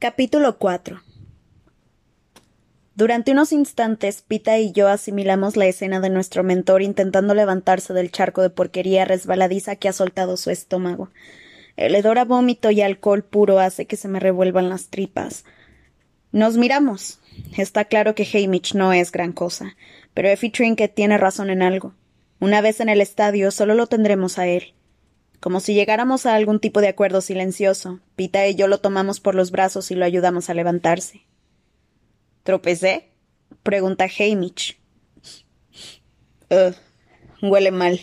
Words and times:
Capítulo 0.00 0.58
4 0.58 1.00
Durante 2.94 3.32
unos 3.32 3.50
instantes, 3.50 4.22
Pita 4.22 4.56
y 4.56 4.70
yo 4.70 4.86
asimilamos 4.86 5.56
la 5.56 5.66
escena 5.66 5.98
de 5.98 6.08
nuestro 6.08 6.44
mentor 6.44 6.82
intentando 6.82 7.34
levantarse 7.34 7.92
del 7.92 8.12
charco 8.12 8.40
de 8.40 8.50
porquería 8.50 9.04
resbaladiza 9.04 9.74
que 9.74 9.88
ha 9.88 9.92
soltado 9.92 10.36
su 10.36 10.50
estómago. 10.50 11.10
El 11.76 11.96
hedor 11.96 12.20
a 12.20 12.24
vómito 12.24 12.70
y 12.70 12.80
alcohol 12.80 13.24
puro 13.24 13.58
hace 13.58 13.86
que 13.86 13.96
se 13.96 14.06
me 14.06 14.20
revuelvan 14.20 14.68
las 14.68 14.86
tripas. 14.86 15.44
Nos 16.30 16.56
miramos. 16.56 17.18
Está 17.56 17.86
claro 17.86 18.14
que 18.14 18.28
Hamish 18.32 18.76
no 18.76 18.92
es 18.92 19.10
gran 19.10 19.32
cosa, 19.32 19.74
pero 20.14 20.28
Effie 20.28 20.52
Trinket 20.52 20.94
tiene 20.94 21.18
razón 21.18 21.50
en 21.50 21.60
algo. 21.60 21.92
Una 22.38 22.60
vez 22.60 22.78
en 22.78 22.88
el 22.88 23.00
estadio 23.00 23.50
solo 23.50 23.74
lo 23.74 23.88
tendremos 23.88 24.38
a 24.38 24.46
él. 24.46 24.74
Como 25.40 25.60
si 25.60 25.74
llegáramos 25.74 26.26
a 26.26 26.34
algún 26.34 26.58
tipo 26.58 26.80
de 26.80 26.88
acuerdo 26.88 27.20
silencioso, 27.20 28.00
Pita 28.16 28.46
y 28.46 28.56
yo 28.56 28.66
lo 28.66 28.78
tomamos 28.78 29.20
por 29.20 29.34
los 29.34 29.50
brazos 29.50 29.90
y 29.90 29.94
lo 29.94 30.04
ayudamos 30.04 30.50
a 30.50 30.54
levantarse. 30.54 31.26
¿Tropecé? 32.42 33.12
pregunta 33.62 34.06
Hamish. 34.06 34.80
huele 37.42 37.70
mal. 37.70 38.00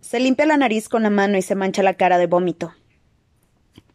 Se 0.00 0.20
limpia 0.20 0.46
la 0.46 0.56
nariz 0.56 0.88
con 0.88 1.02
la 1.02 1.10
mano 1.10 1.36
y 1.36 1.42
se 1.42 1.54
mancha 1.54 1.82
la 1.82 1.94
cara 1.94 2.18
de 2.18 2.26
vómito. 2.26 2.72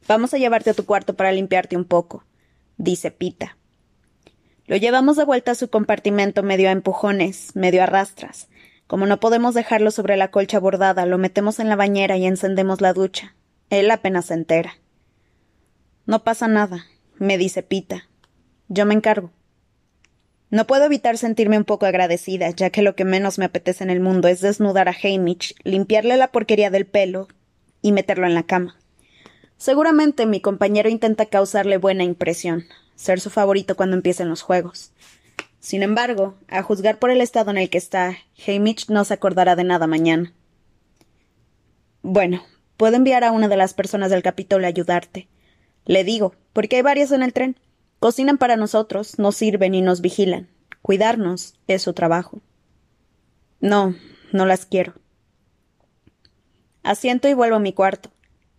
Vamos 0.08 0.34
a 0.34 0.38
llevarte 0.38 0.70
a 0.70 0.74
tu 0.74 0.86
cuarto 0.86 1.16
para 1.16 1.32
limpiarte 1.32 1.76
un 1.76 1.86
poco, 1.86 2.24
dice 2.78 3.10
Pita. 3.10 3.58
Lo 4.68 4.78
llevamos 4.78 5.18
de 5.18 5.26
vuelta 5.26 5.52
a 5.52 5.56
su 5.56 5.70
compartimento 5.70 6.44
medio 6.44 6.70
a 6.70 6.72
empujones, 6.72 7.56
medio 7.56 7.84
a 7.84 7.86
rastras, 7.86 8.48
como 8.88 9.06
no 9.06 9.20
podemos 9.20 9.54
dejarlo 9.54 9.92
sobre 9.92 10.18
la 10.18 10.30
colcha 10.30 10.60
bordada, 10.60 11.06
lo 11.06 11.18
metemos 11.18 11.60
en 11.60 11.70
la 11.70 11.76
bañera 11.76 12.18
y 12.18 12.26
encendemos 12.26 12.82
la 12.82 12.94
ducha. 12.94 13.36
Él 13.70 13.90
apenas 13.90 14.26
se 14.26 14.36
entera. 14.36 14.78
No 16.06 16.24
pasa 16.24 16.48
nada, 16.48 16.86
me 17.18 17.38
dice 17.38 17.64
Pita. 17.64 18.08
Yo 18.68 18.86
me 18.86 18.94
encargo. 18.94 19.32
No 20.52 20.68
puedo 20.68 20.86
evitar 20.86 21.18
sentirme 21.18 21.58
un 21.58 21.66
poco 21.66 21.88
agradecida, 21.88 22.50
ya 22.52 22.70
que 22.70 22.84
lo 22.84 22.96
que 22.96 23.06
menos 23.06 23.40
me 23.40 23.46
apetece 23.46 23.84
en 23.84 23.90
el 23.90 24.00
mundo 24.00 24.28
es 24.28 24.42
desnudar 24.42 24.88
a 24.88 24.96
Hamish, 25.04 25.56
limpiarle 25.64 26.16
la 26.18 26.32
porquería 26.32 26.70
del 26.70 26.86
pelo 26.86 27.28
y 27.82 27.92
meterlo 27.92 28.28
en 28.28 28.36
la 28.36 28.44
cama. 28.44 28.78
Seguramente 29.58 30.26
mi 30.26 30.42
compañero 30.42 30.90
intenta 30.90 31.26
causarle 31.26 31.78
buena 31.78 32.04
impresión, 32.04 32.66
ser 32.96 33.20
su 33.20 33.32
favorito 33.32 33.76
cuando 33.76 33.96
empiecen 33.96 34.30
los 34.30 34.44
juegos. 34.44 34.92
Sin 35.66 35.82
embargo, 35.82 36.36
a 36.48 36.62
juzgar 36.62 37.00
por 37.00 37.10
el 37.10 37.22
estado 37.22 37.50
en 37.50 37.58
el 37.58 37.72
que 37.72 37.80
está, 37.80 38.16
Hamish 38.46 38.88
no 38.90 39.04
se 39.04 39.16
acordará 39.16 39.56
de 39.56 39.64
nada 39.64 39.88
mañana. 39.88 40.32
Bueno, 42.04 42.44
puedo 42.78 42.96
enviar 42.96 43.24
a 43.24 43.32
una 43.32 43.48
de 43.48 43.58
las 43.58 43.74
personas 43.74 44.12
del 44.12 44.22
Capitolio 44.22 44.68
a 44.68 44.70
ayudarte. 44.70 45.28
Le 45.86 46.04
digo, 46.04 46.36
porque 46.54 46.76
hay 46.76 46.82
varias 46.84 47.12
en 47.12 47.24
el 47.24 47.34
tren. 47.34 47.60
Cocinan 47.98 48.38
para 48.38 48.58
nosotros, 48.58 49.18
nos 49.18 49.38
sirven 49.38 49.74
y 49.74 49.82
nos 49.82 50.02
vigilan. 50.02 50.52
Cuidarnos 50.84 51.56
es 51.66 51.82
su 51.82 51.94
trabajo. 51.94 52.42
No, 53.60 53.96
no 54.32 54.46
las 54.46 54.68
quiero. 54.68 54.94
Asiento 56.84 57.28
y 57.28 57.34
vuelvo 57.34 57.56
a 57.56 57.60
mi 57.60 57.74
cuarto. 57.74 58.12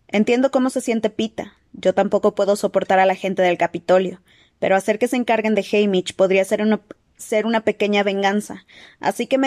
Entiendo 0.08 0.50
cómo 0.50 0.70
se 0.70 0.80
siente 0.80 1.08
Pita. 1.08 1.52
Yo 1.72 1.94
tampoco 1.94 2.34
puedo 2.34 2.56
soportar 2.56 2.98
a 2.98 3.06
la 3.06 3.14
gente 3.14 3.42
del 3.42 3.58
Capitolio 3.58 4.20
pero 4.58 4.76
hacer 4.76 4.98
que 4.98 5.08
se 5.08 5.16
encarguen 5.16 5.54
de 5.54 5.66
Hamish 5.70 6.14
podría 6.14 6.44
ser 6.44 6.62
una, 6.62 6.80
ser 7.16 7.46
una 7.46 7.62
pequeña 7.62 8.02
venganza, 8.02 8.64
así 9.00 9.26
que, 9.26 9.38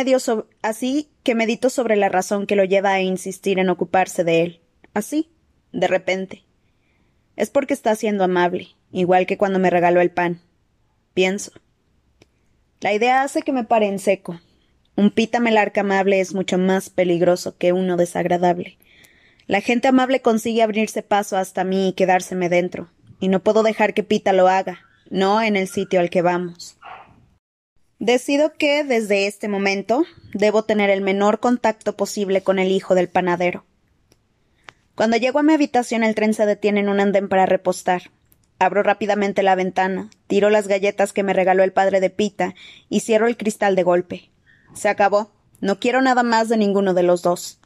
así 0.61 1.09
que 1.23 1.35
medito 1.35 1.69
sobre 1.69 1.95
la 1.95 2.09
razón 2.09 2.47
que 2.47 2.55
lo 2.55 2.63
lleva 2.63 2.91
a 2.91 3.01
insistir 3.01 3.59
en 3.59 3.69
ocuparse 3.69 4.23
de 4.23 4.41
él. 4.41 4.61
Así, 4.93 5.29
de 5.71 5.87
repente. 5.87 6.43
Es 7.35 7.49
porque 7.49 7.73
está 7.73 7.95
siendo 7.95 8.23
amable, 8.23 8.69
igual 8.91 9.25
que 9.25 9.37
cuando 9.37 9.59
me 9.59 9.69
regaló 9.69 10.01
el 10.01 10.11
pan. 10.11 10.41
Pienso. 11.13 11.51
La 12.81 12.93
idea 12.93 13.23
hace 13.23 13.41
que 13.41 13.51
me 13.51 13.63
pare 13.63 13.87
en 13.87 13.99
seco. 13.99 14.39
Un 14.95 15.11
pita 15.11 15.39
melarca 15.39 15.81
amable 15.81 16.19
es 16.19 16.33
mucho 16.33 16.57
más 16.57 16.89
peligroso 16.89 17.57
que 17.57 17.71
uno 17.71 17.97
desagradable. 17.97 18.77
La 19.47 19.61
gente 19.61 19.87
amable 19.87 20.21
consigue 20.21 20.61
abrirse 20.61 21.01
paso 21.01 21.37
hasta 21.37 21.63
mí 21.63 21.89
y 21.89 21.93
quedárseme 21.93 22.49
dentro, 22.49 22.89
y 23.19 23.29
no 23.29 23.39
puedo 23.39 23.63
dejar 23.63 23.93
que 23.93 24.03
Pita 24.03 24.33
lo 24.33 24.47
haga, 24.47 24.88
no 25.09 25.41
en 25.41 25.55
el 25.55 25.67
sitio 25.67 25.99
al 25.99 26.09
que 26.09 26.21
vamos. 26.21 26.77
Decido 27.99 28.53
que, 28.53 28.83
desde 28.83 29.27
este 29.27 29.47
momento, 29.49 30.05
debo 30.33 30.63
tener 30.63 30.89
el 30.89 31.01
menor 31.01 31.39
contacto 31.39 31.97
posible 31.97 32.41
con 32.41 32.57
el 32.57 32.71
hijo 32.71 32.95
del 32.95 33.09
panadero. 33.09 33.65
Cuando 34.95 35.17
llego 35.17 35.39
a 35.39 35.43
mi 35.43 35.53
habitación 35.53 36.03
el 36.03 36.15
tren 36.15 36.33
se 36.33 36.45
detiene 36.45 36.79
en 36.79 36.89
un 36.89 36.99
andén 36.99 37.27
para 37.27 37.45
repostar. 37.45 38.11
Abro 38.57 38.83
rápidamente 38.83 39.43
la 39.43 39.55
ventana, 39.55 40.09
tiro 40.27 40.49
las 40.49 40.67
galletas 40.67 41.13
que 41.13 41.23
me 41.23 41.33
regaló 41.33 41.63
el 41.63 41.71
padre 41.71 42.01
de 42.01 42.09
Pita 42.09 42.55
y 42.89 42.99
cierro 42.99 43.27
el 43.27 43.37
cristal 43.37 43.75
de 43.75 43.83
golpe. 43.83 44.29
Se 44.73 44.89
acabó. 44.89 45.31
No 45.61 45.79
quiero 45.79 46.01
nada 46.01 46.23
más 46.23 46.47
de 46.47 46.57
ninguno 46.57 46.93
de 46.93 47.03
los 47.03 47.21
dos. 47.21 47.59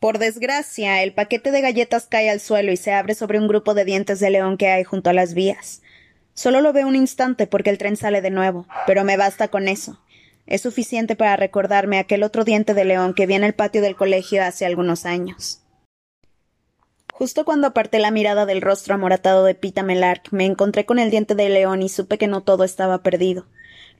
Por 0.00 0.18
desgracia, 0.18 1.02
el 1.02 1.12
paquete 1.12 1.50
de 1.52 1.60
galletas 1.60 2.06
cae 2.06 2.30
al 2.30 2.40
suelo 2.40 2.72
y 2.72 2.76
se 2.76 2.92
abre 2.92 3.14
sobre 3.14 3.38
un 3.38 3.48
grupo 3.48 3.74
de 3.74 3.84
dientes 3.84 4.20
de 4.20 4.30
león 4.30 4.56
que 4.56 4.68
hay 4.68 4.84
junto 4.84 5.10
a 5.10 5.12
las 5.12 5.34
vías. 5.34 5.82
Solo 6.34 6.60
lo 6.60 6.72
veo 6.72 6.88
un 6.88 6.96
instante 6.96 7.46
porque 7.46 7.70
el 7.70 7.78
tren 7.78 7.96
sale 7.96 8.20
de 8.20 8.30
nuevo, 8.30 8.66
pero 8.86 9.04
me 9.04 9.16
basta 9.16 9.48
con 9.48 9.68
eso. 9.68 10.00
Es 10.46 10.62
suficiente 10.62 11.14
para 11.14 11.36
recordarme 11.36 11.98
aquel 11.98 12.22
otro 12.22 12.44
diente 12.44 12.74
de 12.74 12.84
león 12.84 13.14
que 13.14 13.26
vi 13.26 13.34
en 13.34 13.44
el 13.44 13.54
patio 13.54 13.82
del 13.82 13.96
colegio 13.96 14.42
hace 14.42 14.66
algunos 14.66 15.06
años. 15.06 15.60
Justo 17.12 17.44
cuando 17.44 17.68
aparté 17.68 17.98
la 17.98 18.10
mirada 18.10 18.46
del 18.46 18.62
rostro 18.62 18.94
amoratado 18.94 19.44
de 19.44 19.54
Pita 19.54 19.82
Melark, 19.82 20.32
me 20.32 20.44
encontré 20.44 20.86
con 20.86 20.98
el 20.98 21.10
diente 21.10 21.34
de 21.34 21.48
león 21.48 21.82
y 21.82 21.88
supe 21.88 22.18
que 22.18 22.26
no 22.26 22.42
todo 22.42 22.64
estaba 22.64 23.02
perdido. 23.02 23.46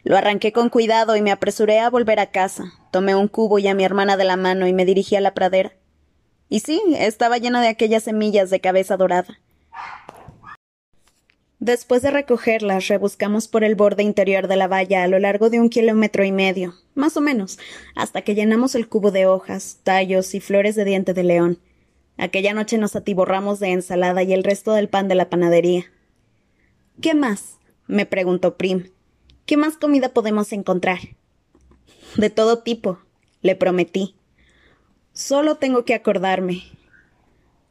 Lo 0.02 0.16
arranqué 0.16 0.52
con 0.52 0.70
cuidado 0.70 1.14
y 1.14 1.22
me 1.22 1.30
apresuré 1.30 1.78
a 1.78 1.90
volver 1.90 2.18
a 2.18 2.30
casa. 2.30 2.64
Tomé 2.90 3.14
un 3.14 3.28
cubo 3.28 3.58
y 3.58 3.68
a 3.68 3.74
mi 3.74 3.84
hermana 3.84 4.16
de 4.16 4.24
la 4.24 4.36
mano 4.36 4.66
y 4.66 4.72
me 4.72 4.84
dirigí 4.84 5.14
a 5.14 5.20
la 5.20 5.34
pradera. 5.34 5.72
Y 6.48 6.60
sí, 6.60 6.82
estaba 6.98 7.38
llena 7.38 7.62
de 7.62 7.68
aquellas 7.68 8.02
semillas 8.02 8.50
de 8.50 8.60
cabeza 8.60 8.96
dorada. 8.96 9.38
Después 11.62 12.02
de 12.02 12.10
recogerlas, 12.10 12.88
rebuscamos 12.88 13.46
por 13.46 13.62
el 13.62 13.76
borde 13.76 14.02
interior 14.02 14.48
de 14.48 14.56
la 14.56 14.66
valla 14.66 15.04
a 15.04 15.06
lo 15.06 15.20
largo 15.20 15.48
de 15.48 15.60
un 15.60 15.68
kilómetro 15.68 16.24
y 16.24 16.32
medio, 16.32 16.74
más 16.96 17.16
o 17.16 17.20
menos, 17.20 17.60
hasta 17.94 18.22
que 18.22 18.34
llenamos 18.34 18.74
el 18.74 18.88
cubo 18.88 19.12
de 19.12 19.26
hojas, 19.26 19.78
tallos 19.84 20.34
y 20.34 20.40
flores 20.40 20.74
de 20.74 20.84
diente 20.84 21.14
de 21.14 21.22
león. 21.22 21.60
Aquella 22.16 22.52
noche 22.52 22.78
nos 22.78 22.96
atiborramos 22.96 23.60
de 23.60 23.68
ensalada 23.68 24.24
y 24.24 24.32
el 24.32 24.42
resto 24.42 24.72
del 24.72 24.88
pan 24.88 25.06
de 25.06 25.14
la 25.14 25.30
panadería. 25.30 25.84
¿Qué 27.00 27.14
más? 27.14 27.58
me 27.86 28.06
preguntó 28.06 28.56
Prim. 28.56 28.90
¿Qué 29.46 29.56
más 29.56 29.76
comida 29.76 30.08
podemos 30.08 30.52
encontrar? 30.52 30.98
De 32.16 32.28
todo 32.28 32.58
tipo, 32.64 32.98
le 33.40 33.54
prometí. 33.54 34.16
Solo 35.12 35.58
tengo 35.58 35.84
que 35.84 35.94
acordarme. 35.94 36.64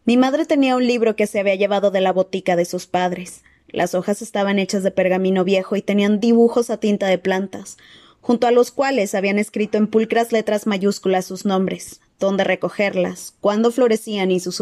Mi 0.05 0.15
madre 0.15 0.45
tenía 0.45 0.77
un 0.77 0.87
libro 0.87 1.17
que 1.17 1.27
se 1.27 1.41
había 1.41 1.55
llevado 1.55 1.91
de 1.91 1.99
la 1.99 2.13
botica 2.13 2.55
de 2.55 2.63
sus 2.63 2.87
padres. 2.87 3.43
Las 3.71 3.95
hojas 3.95 4.21
estaban 4.21 4.59
hechas 4.59 4.83
de 4.83 4.91
pergamino 4.91 5.43
viejo 5.43 5.75
y 5.75 5.81
tenían 5.81 6.19
dibujos 6.19 6.69
a 6.69 6.77
tinta 6.77 7.07
de 7.07 7.17
plantas, 7.17 7.77
junto 8.19 8.47
a 8.47 8.51
los 8.51 8.71
cuales 8.71 9.15
habían 9.15 9.39
escrito 9.39 9.77
en 9.77 9.87
pulcras 9.87 10.31
letras 10.31 10.67
mayúsculas 10.67 11.25
sus 11.25 11.45
nombres, 11.45 12.01
dónde 12.19 12.43
recogerlas, 12.43 13.33
cuándo 13.41 13.71
florecían 13.71 14.31
y 14.31 14.39
sus, 14.39 14.61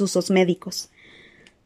usos 0.00 0.30
médicos. 0.30 0.90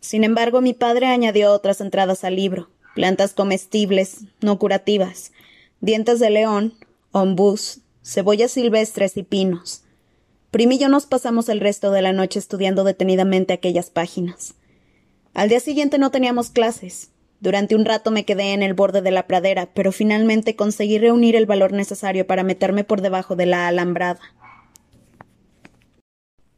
Sin 0.00 0.24
embargo, 0.24 0.60
mi 0.60 0.74
padre 0.74 1.06
añadió 1.06 1.52
otras 1.52 1.80
entradas 1.80 2.24
al 2.24 2.36
libro, 2.36 2.68
plantas 2.94 3.32
comestibles, 3.32 4.22
no 4.40 4.58
curativas, 4.58 5.32
dientes 5.80 6.18
de 6.18 6.30
león, 6.30 6.74
ombús, 7.12 7.78
cebollas 8.04 8.52
silvestres 8.52 9.16
y 9.16 9.22
pinos. 9.22 9.82
Prim 10.50 10.72
y 10.72 10.78
yo 10.78 10.88
nos 10.88 11.06
pasamos 11.06 11.48
el 11.48 11.60
resto 11.60 11.92
de 11.92 12.02
la 12.02 12.12
noche 12.12 12.38
estudiando 12.38 12.84
detenidamente 12.84 13.54
aquellas 13.54 13.88
páginas. 13.88 14.54
Al 15.34 15.48
día 15.48 15.60
siguiente 15.60 15.98
no 15.98 16.10
teníamos 16.10 16.50
clases. 16.50 17.10
Durante 17.40 17.74
un 17.74 17.84
rato 17.84 18.10
me 18.10 18.24
quedé 18.24 18.52
en 18.52 18.62
el 18.62 18.74
borde 18.74 19.00
de 19.00 19.10
la 19.10 19.26
pradera, 19.26 19.70
pero 19.74 19.90
finalmente 19.90 20.56
conseguí 20.56 20.98
reunir 20.98 21.36
el 21.36 21.46
valor 21.46 21.72
necesario 21.72 22.26
para 22.26 22.44
meterme 22.44 22.84
por 22.84 23.00
debajo 23.00 23.34
de 23.34 23.46
la 23.46 23.66
alambrada. 23.66 24.20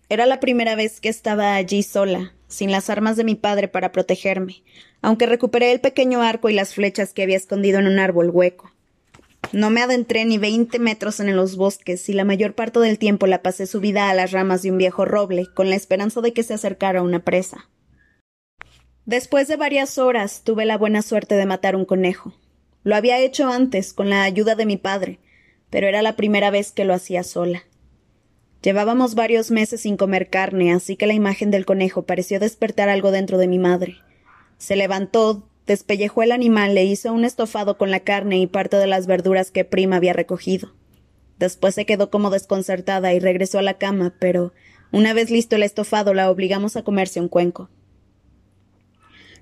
Era 0.08 0.26
la 0.26 0.40
primera 0.40 0.74
vez 0.74 1.00
que 1.00 1.08
estaba 1.08 1.54
allí 1.54 1.82
sola, 1.82 2.34
sin 2.48 2.70
las 2.70 2.90
armas 2.90 3.16
de 3.16 3.24
mi 3.24 3.36
padre 3.36 3.68
para 3.68 3.92
protegerme, 3.92 4.62
aunque 5.00 5.26
recuperé 5.26 5.72
el 5.72 5.80
pequeño 5.80 6.20
arco 6.20 6.48
y 6.48 6.52
las 6.52 6.74
flechas 6.74 7.12
que 7.12 7.22
había 7.22 7.36
escondido 7.36 7.78
en 7.78 7.86
un 7.86 7.98
árbol 7.98 8.30
hueco. 8.30 8.72
No 9.52 9.70
me 9.70 9.82
adentré 9.82 10.24
ni 10.24 10.36
veinte 10.36 10.80
metros 10.80 11.20
en 11.20 11.34
los 11.36 11.56
bosques 11.56 12.08
y 12.08 12.12
la 12.12 12.24
mayor 12.24 12.54
parte 12.54 12.80
del 12.80 12.98
tiempo 12.98 13.26
la 13.28 13.40
pasé 13.40 13.66
subida 13.66 14.10
a 14.10 14.14
las 14.14 14.32
ramas 14.32 14.62
de 14.62 14.72
un 14.72 14.78
viejo 14.78 15.04
roble, 15.04 15.46
con 15.54 15.70
la 15.70 15.76
esperanza 15.76 16.20
de 16.20 16.32
que 16.32 16.42
se 16.42 16.54
acercara 16.54 17.02
una 17.02 17.20
presa. 17.20 17.68
Después 19.06 19.48
de 19.48 19.56
varias 19.56 19.98
horas 19.98 20.42
tuve 20.44 20.64
la 20.64 20.78
buena 20.78 21.02
suerte 21.02 21.34
de 21.34 21.44
matar 21.44 21.76
un 21.76 21.84
conejo. 21.84 22.32
Lo 22.84 22.96
había 22.96 23.18
hecho 23.18 23.48
antes, 23.48 23.92
con 23.92 24.08
la 24.08 24.22
ayuda 24.22 24.54
de 24.54 24.64
mi 24.64 24.78
padre, 24.78 25.18
pero 25.68 25.86
era 25.86 26.00
la 26.00 26.16
primera 26.16 26.50
vez 26.50 26.72
que 26.72 26.86
lo 26.86 26.94
hacía 26.94 27.22
sola. 27.22 27.64
Llevábamos 28.62 29.14
varios 29.14 29.50
meses 29.50 29.82
sin 29.82 29.98
comer 29.98 30.30
carne, 30.30 30.72
así 30.72 30.96
que 30.96 31.06
la 31.06 31.12
imagen 31.12 31.50
del 31.50 31.66
conejo 31.66 32.04
pareció 32.04 32.40
despertar 32.40 32.88
algo 32.88 33.10
dentro 33.10 33.36
de 33.36 33.46
mi 33.46 33.58
madre. 33.58 33.98
Se 34.56 34.74
levantó, 34.74 35.46
despellejó 35.66 36.22
el 36.22 36.32
animal, 36.32 36.74
le 36.74 36.84
hizo 36.84 37.12
un 37.12 37.26
estofado 37.26 37.76
con 37.76 37.90
la 37.90 38.00
carne 38.00 38.38
y 38.38 38.46
parte 38.46 38.78
de 38.78 38.86
las 38.86 39.06
verduras 39.06 39.50
que 39.50 39.66
Prim 39.66 39.92
había 39.92 40.14
recogido. 40.14 40.72
Después 41.38 41.74
se 41.74 41.84
quedó 41.84 42.08
como 42.08 42.30
desconcertada 42.30 43.12
y 43.12 43.18
regresó 43.18 43.58
a 43.58 43.62
la 43.62 43.74
cama, 43.74 44.14
pero 44.18 44.54
una 44.92 45.12
vez 45.12 45.30
listo 45.30 45.56
el 45.56 45.62
estofado 45.62 46.14
la 46.14 46.30
obligamos 46.30 46.76
a 46.76 46.84
comerse 46.84 47.20
un 47.20 47.28
cuenco. 47.28 47.68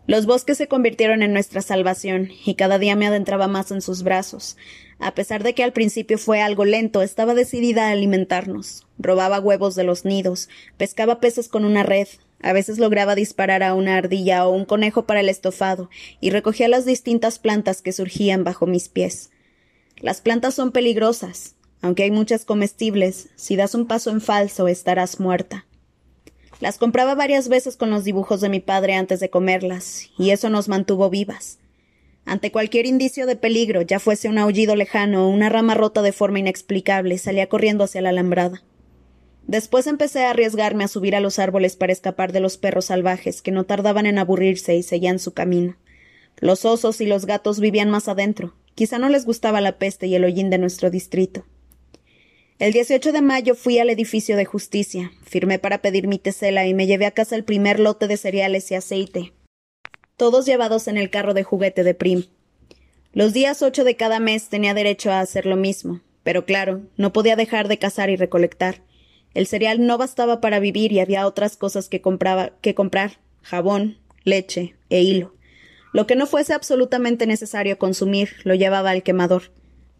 Los 0.07 0.27
bosques 0.27 0.59
se 0.59 0.67
convirtieron 0.67 1.23
en 1.23 1.33
nuestra 1.33 1.63
salvación, 1.63 2.31
y 2.45 2.55
cada 2.55 2.79
día 2.79 2.97
me 2.97 3.07
adentraba 3.07 3.47
más 3.47 3.71
en 3.71 3.81
sus 3.81 4.03
brazos. 4.03 4.57
A 4.99 5.15
pesar 5.15 5.45
de 5.45 5.55
que 5.55 5.63
al 5.63 5.73
principio 5.73 6.19
fue 6.19 6.41
algo 6.41 6.65
lento, 6.65 7.03
estaba 7.03 7.35
decidida 7.35 7.87
a 7.87 7.93
alimentarnos. 7.93 8.87
Robaba 8.99 9.39
huevos 9.39 9.75
de 9.77 9.85
los 9.85 10.05
nidos, 10.05 10.49
pescaba 10.77 11.21
peces 11.21 11.49
con 11.49 11.65
una 11.65 11.85
red, 11.85 12.09
a 12.43 12.53
veces 12.53 12.79
lograba 12.79 13.15
disparar 13.15 13.63
a 13.63 13.75
una 13.75 13.97
ardilla 13.97 14.47
o 14.47 14.51
un 14.51 14.65
conejo 14.65 15.07
para 15.07 15.21
el 15.21 15.29
estofado, 15.29 15.89
y 16.21 16.31
recogía 16.31 16.69
las 16.69 16.85
distintas 16.85 17.39
plantas 17.39 17.81
que 17.81 17.93
surgían 17.93 18.43
bajo 18.43 18.67
mis 18.67 18.89
pies. 18.89 19.31
Las 19.99 20.21
plantas 20.21 20.55
son 20.55 20.73
peligrosas. 20.73 21.55
Aunque 21.81 22.05
hay 22.05 22.13
muchas 22.13 22.45
comestibles, 22.45 23.31
si 23.35 23.57
das 23.57 23.75
un 23.75 23.87
paso 23.87 24.11
en 24.11 24.21
falso 24.21 24.69
estarás 24.69 25.19
muerta. 25.19 25.67
Las 26.63 26.79
compraba 26.79 27.17
varias 27.17 27.49
veces 27.49 27.77
con 27.77 27.91
los 27.91 28.05
dibujos 28.05 28.41
de 28.41 28.49
mi 28.49 28.61
padre 28.61 28.95
antes 28.95 29.19
de 29.19 29.31
comerlas, 29.31 30.11
y 30.17 30.31
eso 30.31 30.49
nos 30.49 30.69
mantuvo 30.69 31.11
vivas. 31.11 31.59
Ante 32.25 32.53
cualquier 32.53 32.87
indicio 32.87 33.27
de 33.27 33.35
peligro, 33.35 33.83
ya 33.83 33.99
fuese 33.99 34.29
un 34.29 34.39
aullido 34.39 34.77
lejano 34.77 35.27
o 35.27 35.29
una 35.29 35.49
rama 35.49 35.75
rota 35.75 36.03
de 36.03 36.13
forma 36.13 36.39
inexplicable, 36.39 37.19
salía 37.19 37.49
corriendo 37.49 37.83
hacia 37.83 38.01
la 38.01 38.11
alambrada. 38.11 38.63
Después 39.45 39.89
empecé 39.89 40.25
a 40.25 40.31
arriesgarme 40.31 40.85
a 40.85 40.89
subir 40.89 41.17
a 41.17 41.21
los 41.21 41.41
árboles 41.41 41.75
para 41.75 41.93
escapar 41.93 42.31
de 42.31 42.39
los 42.39 42.59
perros 42.59 42.85
salvajes 42.85 43.43
que 43.43 43.51
no 43.51 43.65
tardaban 43.65 44.07
en 44.07 44.21
aburrirse 44.21 44.77
y 44.77 44.85
seguían 44.85 45.19
su 45.19 45.35
camino. 45.35 45.77
Los 46.39 46.65
osos 46.65 47.01
y 47.01 47.07
los 47.07 47.27
gatos 47.27 47.59
vivían 47.59 47.91
más 47.91 48.07
adentro. 48.07 48.55
Quizá 48.77 49.01
no 49.01 49.09
les 49.09 49.27
gustaba 49.27 49.61
la 49.61 49.79
peste 49.79 50.07
y 50.07 50.15
el 50.15 50.23
hollín 50.23 50.49
de 50.49 50.59
nuestro 50.59 50.91
distrito. 50.91 51.45
El 52.63 52.73
18 52.73 53.11
de 53.11 53.23
mayo 53.23 53.57
fui 53.57 53.81
al 53.81 53.91
edificio 53.91 54.37
de 54.37 54.45
justicia, 54.45 55.11
firmé 55.25 55.59
para 55.59 55.83
pedir 55.83 56.07
mi 56.07 56.21
tesela 56.21 56.65
y 56.65 56.75
me 56.75 56.87
llevé 56.87 57.07
a 57.07 57.11
casa 57.11 57.35
el 57.35 57.43
primer 57.43 57.81
lote 57.81 58.07
de 58.07 58.17
cereales 58.17 58.71
y 58.71 58.77
aceite, 58.77 59.33
todos 60.17 60.47
llevados 60.47 60.87
en 60.87 60.97
el 60.97 61.11
carro 61.11 61.35
de 61.35 61.43
juguete 61.43 61.83
de 61.83 61.95
Prim. 61.95 62.27
Los 63.15 63.33
días 63.33 63.63
ocho 63.63 63.83
de 63.83 63.97
cada 63.97 64.21
mes 64.21 64.49
tenía 64.49 64.75
derecho 64.75 65.11
a 65.11 65.19
hacer 65.19 65.45
lo 65.45 65.57
mismo, 65.57 66.03
pero 66.23 66.45
claro, 66.47 66.83
no 66.97 67.13
podía 67.13 67.35
dejar 67.35 67.67
de 67.67 67.81
cazar 67.81 68.11
y 68.11 68.17
recolectar. 68.17 68.81
El 69.35 69.49
cereal 69.49 69.85
no 69.85 69.99
bastaba 69.99 70.41
para 70.41 70.61
vivir 70.61 70.93
y 70.93 71.01
había 71.01 71.27
otras 71.27 71.57
cosas 71.57 71.89
que 71.89 72.01
compraba 72.01 72.53
que 72.61 72.77
comprar 72.77 73.19
jabón, 73.43 73.99
leche 74.23 74.77
e 74.89 75.03
hilo. 75.03 75.35
Lo 75.93 76.07
que 76.07 76.15
no 76.15 76.29
fuese 76.29 76.55
absolutamente 76.55 77.27
necesario 77.27 77.77
consumir 77.77 78.37
lo 78.45 78.55
llevaba 78.55 78.91
al 78.91 79.03
quemador. 79.03 79.51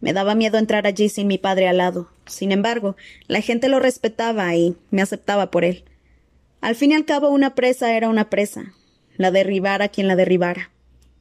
Me 0.03 0.11
daba 0.11 0.35
miedo 0.35 0.57
entrar 0.57 0.85
allí 0.85 1.07
sin 1.07 1.27
mi 1.27 1.37
padre 1.37 1.69
al 1.69 1.77
lado. 1.77 2.09
Sin 2.25 2.51
embargo, 2.51 2.97
la 3.27 3.39
gente 3.39 3.69
lo 3.69 3.79
respetaba 3.79 4.53
y 4.53 4.75
me 4.91 5.01
aceptaba 5.01 5.49
por 5.49 5.63
él. 5.63 5.85
Al 6.59 6.75
fin 6.75 6.91
y 6.91 6.95
al 6.95 7.05
cabo, 7.05 7.29
una 7.29 7.55
presa 7.55 7.95
era 7.95 8.09
una 8.09 8.29
presa, 8.29 8.73
la 9.15 9.31
derribara 9.31 9.87
quien 9.87 10.09
la 10.09 10.17
derribara. 10.17 10.71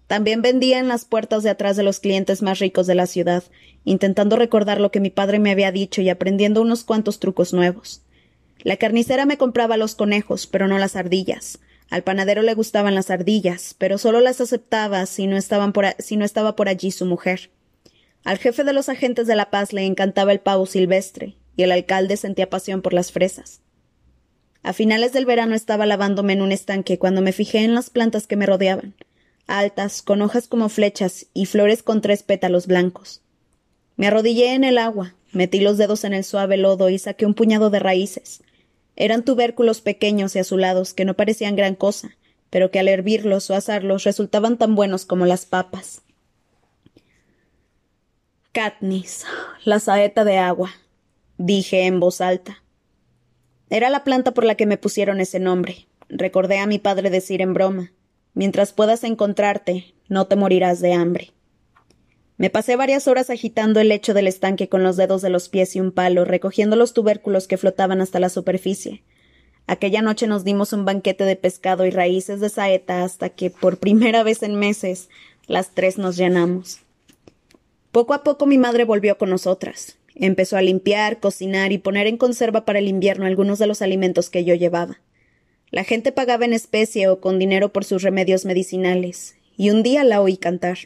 También 0.09 0.43
vendía 0.43 0.81
en 0.81 0.89
las 0.89 1.05
puertas 1.05 1.45
de 1.45 1.51
atrás 1.51 1.77
de 1.77 1.85
los 1.85 2.01
clientes 2.01 2.43
más 2.43 2.59
ricos 2.59 2.89
de 2.89 2.97
la 2.97 3.07
ciudad, 3.07 3.45
intentando 3.85 4.35
recordar 4.35 4.81
lo 4.81 4.91
que 4.91 4.99
mi 4.99 5.11
padre 5.11 5.39
me 5.39 5.53
había 5.53 5.71
dicho 5.71 6.03
y 6.03 6.09
aprendiendo 6.09 6.61
unos 6.61 6.83
cuantos 6.83 7.21
trucos 7.21 7.53
nuevos. 7.53 8.03
La 8.65 8.79
carnicera 8.79 9.27
me 9.27 9.39
compraba 9.39 9.77
los 9.77 9.95
conejos, 9.95 10.49
pero 10.49 10.67
no 10.67 10.79
las 10.79 10.97
ardillas. 10.97 11.61
Al 11.89 12.03
panadero 12.03 12.43
le 12.43 12.55
gustaban 12.55 12.97
las 12.97 13.11
ardillas, 13.11 13.77
pero 13.79 13.97
solo 13.97 14.19
las 14.19 14.41
aceptaba 14.41 15.07
si 15.07 15.29
no, 15.29 15.37
estaban 15.37 15.73
si 16.01 16.17
no 16.17 16.25
estaba 16.25 16.57
por 16.57 16.69
allí 16.69 16.91
su 16.91 17.07
mujer. 17.07 17.51
Al 18.25 18.39
jefe 18.39 18.65
de 18.65 18.73
los 18.73 18.89
agentes 18.89 19.27
de 19.27 19.35
la 19.35 19.51
paz 19.51 19.73
le 19.73 19.85
encantaba 19.85 20.33
el 20.33 20.41
pavo 20.41 20.67
silvestre, 20.67 21.37
y 21.57 21.65
el 21.65 21.73
alcalde 21.73 22.17
sentía 22.17 22.49
pasión 22.49 22.83
por 22.83 22.95
las 22.95 23.13
fresas. 23.13 23.61
A 24.63 24.73
finales 24.73 25.13
del 25.13 25.27
verano 25.27 25.57
estaba 25.57 25.87
lavándome 25.87 26.35
en 26.35 26.43
un 26.43 26.53
estanque 26.53 26.99
cuando 26.99 27.21
me 27.21 27.33
fijé 27.33 27.59
en 27.65 27.75
las 27.75 27.91
plantas 27.91 28.29
que 28.29 28.37
me 28.37 28.47
rodeaban, 28.47 28.95
altas, 29.49 30.03
con 30.03 30.23
hojas 30.23 30.47
como 30.47 30.69
flechas 30.69 31.27
y 31.35 31.47
flores 31.47 31.83
con 31.83 32.01
tres 32.01 32.23
pétalos 32.23 32.69
blancos. 32.69 33.23
Me 33.97 34.07
arrodillé 34.07 34.55
en 34.55 34.63
el 34.63 34.79
agua, 34.79 35.17
metí 35.33 35.61
los 35.61 35.79
dedos 35.79 36.05
en 36.05 36.15
el 36.15 36.23
suave 36.23 36.57
lodo 36.57 36.91
y 36.91 36.99
saqué 36.99 37.27
un 37.27 37.35
puñado 37.35 37.71
de 37.71 37.81
raíces. 37.81 38.43
Eran 38.95 39.25
tubérculos 39.25 39.81
pequeños 39.81 40.37
y 40.37 40.39
azulados 40.39 40.95
que 40.95 41.05
no 41.05 41.15
parecían 41.15 41.57
gran 41.57 41.75
cosa, 41.75 42.17
pero 42.51 42.71
que 42.71 42.79
al 42.79 42.89
hervirlos 42.89 43.51
o 43.51 43.55
asarlos 43.55 44.05
resultaban 44.05 44.59
tan 44.59 44.77
buenos 44.77 45.07
como 45.07 45.27
las 45.27 45.45
papas. 45.45 46.03
Katniss, 48.53 49.25
la 49.65 49.81
saeta 49.81 50.25
de 50.25 50.37
agua, 50.37 50.73
dije 51.39 51.87
en 51.87 52.01
voz 52.01 52.21
alta. 52.21 52.63
Era 53.71 53.89
la 53.89 54.05
planta 54.05 54.35
por 54.35 54.45
la 54.45 54.57
que 54.57 54.67
me 54.67 54.77
pusieron 54.77 55.21
ese 55.21 55.41
nombre. 55.41 55.87
Recordé 56.11 56.59
a 56.59 56.67
mi 56.67 56.79
padre 56.79 57.09
decir 57.09 57.41
en 57.41 57.55
broma 57.55 57.93
Mientras 58.35 58.75
puedas 58.75 59.05
encontrarte, 59.05 59.95
no 60.09 60.27
te 60.27 60.37
morirás 60.37 60.81
de 60.81 60.93
hambre. 60.93 61.33
Me 62.37 62.51
pasé 62.51 62.77
varias 62.77 63.09
horas 63.09 63.31
agitando 63.31 63.81
el 63.81 63.89
lecho 63.89 64.13
del 64.13 64.27
estanque 64.27 64.69
con 64.69 64.83
los 64.83 64.99
dedos 64.99 65.23
de 65.23 65.31
los 65.31 65.49
pies 65.49 65.75
y 65.75 65.81
un 65.81 65.91
palo, 65.91 66.27
recogiendo 66.27 66.77
los 66.77 66.93
tubérculos 66.93 67.47
que 67.49 67.57
flotaban 67.57 68.03
hasta 68.03 68.21
la 68.21 68.29
superficie. 68.29 69.03
Aquella 69.67 70.03
noche 70.03 70.27
nos 70.27 70.45
dimos 70.45 70.75
un 70.75 70.85
banquete 70.85 71.25
de 71.25 71.37
pescado 71.37 71.87
y 71.87 71.91
raíces 71.91 72.41
de 72.41 72.51
saeta 72.51 73.03
hasta 73.03 73.31
que, 73.31 73.49
por 73.49 73.79
primera 73.79 74.23
vez 74.23 74.43
en 74.43 74.57
meses, 74.57 75.09
las 75.47 75.71
tres 75.71 75.97
nos 75.97 76.19
llenamos. 76.19 76.83
Poco 77.93 78.15
a 78.15 78.25
poco 78.25 78.47
mi 78.47 78.57
madre 78.57 78.85
volvió 78.85 79.19
con 79.19 79.29
nosotras. 79.29 79.99
Empezó 80.15 80.57
a 80.57 80.63
limpiar, 80.63 81.21
cocinar 81.21 81.73
y 81.73 81.79
poner 81.79 82.07
en 82.07 82.17
conserva 82.17 82.65
para 82.65 82.79
el 82.79 82.89
invierno 82.89 83.27
algunos 83.27 83.59
de 83.59 83.67
los 83.67 83.83
alimentos 83.83 84.31
que 84.31 84.45
yo 84.45 84.55
llevaba. 84.55 85.01
La 85.71 85.85
gente 85.85 86.11
pagaba 86.11 86.47
en 86.47 86.55
especie 86.55 87.09
o 87.09 87.21
con 87.21 87.39
dinero 87.39 87.71
por 87.71 87.85
sus 87.85 88.03
remedios 88.03 88.47
medicinales, 88.47 89.37
y 89.59 89.69
un 89.69 89.83
día 89.83 90.05
la 90.05 90.23
oí 90.23 90.39
cantar. 90.39 90.79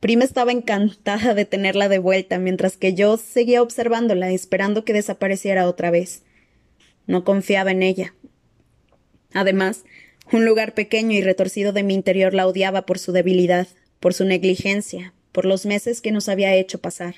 Prima 0.00 0.24
estaba 0.24 0.50
encantada 0.50 1.34
de 1.34 1.44
tenerla 1.44 1.88
de 1.88 2.00
vuelta, 2.00 2.40
mientras 2.40 2.76
que 2.76 2.94
yo 2.94 3.16
seguía 3.16 3.62
observándola, 3.62 4.30
esperando 4.30 4.84
que 4.84 4.92
desapareciera 4.92 5.68
otra 5.68 5.92
vez. 5.92 6.24
No 7.06 7.22
confiaba 7.22 7.70
en 7.70 7.84
ella. 7.84 8.14
Además, 9.32 9.84
un 10.32 10.44
lugar 10.44 10.74
pequeño 10.74 11.12
y 11.12 11.22
retorcido 11.22 11.72
de 11.72 11.84
mi 11.84 11.94
interior 11.94 12.34
la 12.34 12.48
odiaba 12.48 12.82
por 12.82 12.98
su 12.98 13.12
debilidad, 13.12 13.68
por 14.00 14.14
su 14.14 14.24
negligencia, 14.24 15.12
por 15.32 15.44
los 15.44 15.66
meses 15.66 16.00
que 16.00 16.12
nos 16.12 16.28
había 16.28 16.54
hecho 16.54 16.80
pasar. 16.80 17.16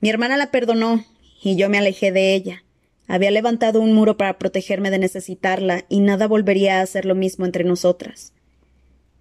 Mi 0.00 0.10
hermana 0.10 0.36
la 0.36 0.50
perdonó, 0.50 1.04
y 1.42 1.56
yo 1.56 1.68
me 1.68 1.78
alejé 1.78 2.12
de 2.12 2.34
ella. 2.34 2.64
Había 3.06 3.30
levantado 3.30 3.80
un 3.80 3.92
muro 3.92 4.16
para 4.16 4.38
protegerme 4.38 4.90
de 4.90 4.98
necesitarla, 4.98 5.84
y 5.88 6.00
nada 6.00 6.26
volvería 6.26 6.78
a 6.78 6.82
hacer 6.82 7.04
lo 7.04 7.14
mismo 7.14 7.44
entre 7.44 7.64
nosotras. 7.64 8.32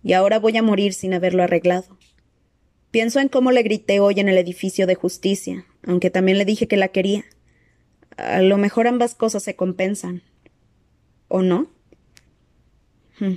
Y 0.03 0.13
ahora 0.13 0.39
voy 0.39 0.57
a 0.57 0.63
morir 0.63 0.93
sin 0.93 1.13
haberlo 1.13 1.43
arreglado. 1.43 1.97
Pienso 2.91 3.19
en 3.19 3.29
cómo 3.29 3.51
le 3.51 3.63
grité 3.63 3.99
hoy 3.99 4.19
en 4.19 4.27
el 4.27 4.37
edificio 4.37 4.87
de 4.87 4.95
justicia, 4.95 5.65
aunque 5.85 6.09
también 6.09 6.37
le 6.37 6.45
dije 6.45 6.67
que 6.67 6.77
la 6.77 6.89
quería. 6.89 7.23
A 8.17 8.41
lo 8.41 8.57
mejor 8.57 8.87
ambas 8.87 9.15
cosas 9.15 9.43
se 9.43 9.55
compensan. 9.55 10.21
¿O 11.27 11.41
no? 11.41 11.67
Hmm. 13.19 13.35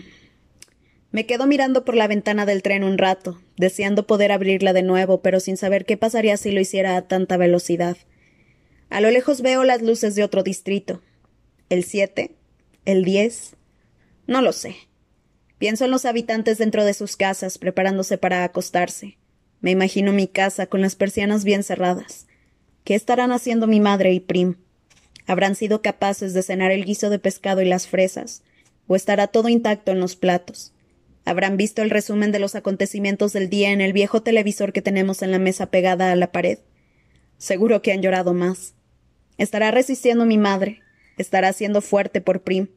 Me 1.14 1.26
quedo 1.26 1.46
mirando 1.46 1.84
por 1.84 1.94
la 1.94 2.08
ventana 2.08 2.44
del 2.44 2.60
tren 2.60 2.82
un 2.82 2.98
rato, 2.98 3.40
deseando 3.56 4.04
poder 4.04 4.32
abrirla 4.32 4.72
de 4.72 4.82
nuevo, 4.82 5.22
pero 5.22 5.38
sin 5.38 5.56
saber 5.56 5.84
qué 5.84 5.96
pasaría 5.96 6.36
si 6.36 6.50
lo 6.50 6.60
hiciera 6.60 6.96
a 6.96 7.02
tanta 7.02 7.36
velocidad. 7.36 7.96
A 8.90 9.00
lo 9.00 9.12
lejos 9.12 9.40
veo 9.40 9.62
las 9.62 9.80
luces 9.80 10.16
de 10.16 10.24
otro 10.24 10.42
distrito. 10.42 11.02
¿El 11.68 11.84
siete? 11.84 12.32
¿El 12.84 13.04
diez? 13.04 13.54
No 14.26 14.42
lo 14.42 14.52
sé. 14.52 14.74
Pienso 15.58 15.84
en 15.84 15.92
los 15.92 16.04
habitantes 16.04 16.58
dentro 16.58 16.84
de 16.84 16.94
sus 16.94 17.16
casas, 17.16 17.58
preparándose 17.58 18.18
para 18.18 18.42
acostarse. 18.42 19.16
Me 19.60 19.70
imagino 19.70 20.12
mi 20.12 20.26
casa 20.26 20.66
con 20.66 20.80
las 20.80 20.96
persianas 20.96 21.44
bien 21.44 21.62
cerradas. 21.62 22.26
¿Qué 22.82 22.96
estarán 22.96 23.30
haciendo 23.30 23.68
mi 23.68 23.78
madre 23.78 24.12
y 24.14 24.18
Prim? 24.18 24.56
¿Habrán 25.28 25.54
sido 25.54 25.80
capaces 25.80 26.34
de 26.34 26.42
cenar 26.42 26.72
el 26.72 26.84
guiso 26.84 27.08
de 27.08 27.20
pescado 27.20 27.62
y 27.62 27.66
las 27.66 27.86
fresas? 27.86 28.42
¿O 28.88 28.96
estará 28.96 29.28
todo 29.28 29.48
intacto 29.48 29.92
en 29.92 30.00
los 30.00 30.16
platos? 30.16 30.72
Habrán 31.24 31.56
visto 31.56 31.82
el 31.82 31.90
resumen 31.90 32.32
de 32.32 32.38
los 32.38 32.54
acontecimientos 32.54 33.32
del 33.32 33.48
día 33.48 33.70
en 33.72 33.80
el 33.80 33.92
viejo 33.92 34.22
televisor 34.22 34.72
que 34.72 34.82
tenemos 34.82 35.22
en 35.22 35.30
la 35.30 35.38
mesa 35.38 35.66
pegada 35.66 36.12
a 36.12 36.16
la 36.16 36.32
pared. 36.32 36.58
Seguro 37.38 37.82
que 37.82 37.92
han 37.92 38.02
llorado 38.02 38.34
más. 38.34 38.74
¿Estará 39.38 39.70
resistiendo 39.70 40.26
mi 40.26 40.38
madre? 40.38 40.80
¿Estará 41.16 41.52
siendo 41.52 41.80
fuerte 41.80 42.20
por 42.20 42.42
Prim? 42.42 42.68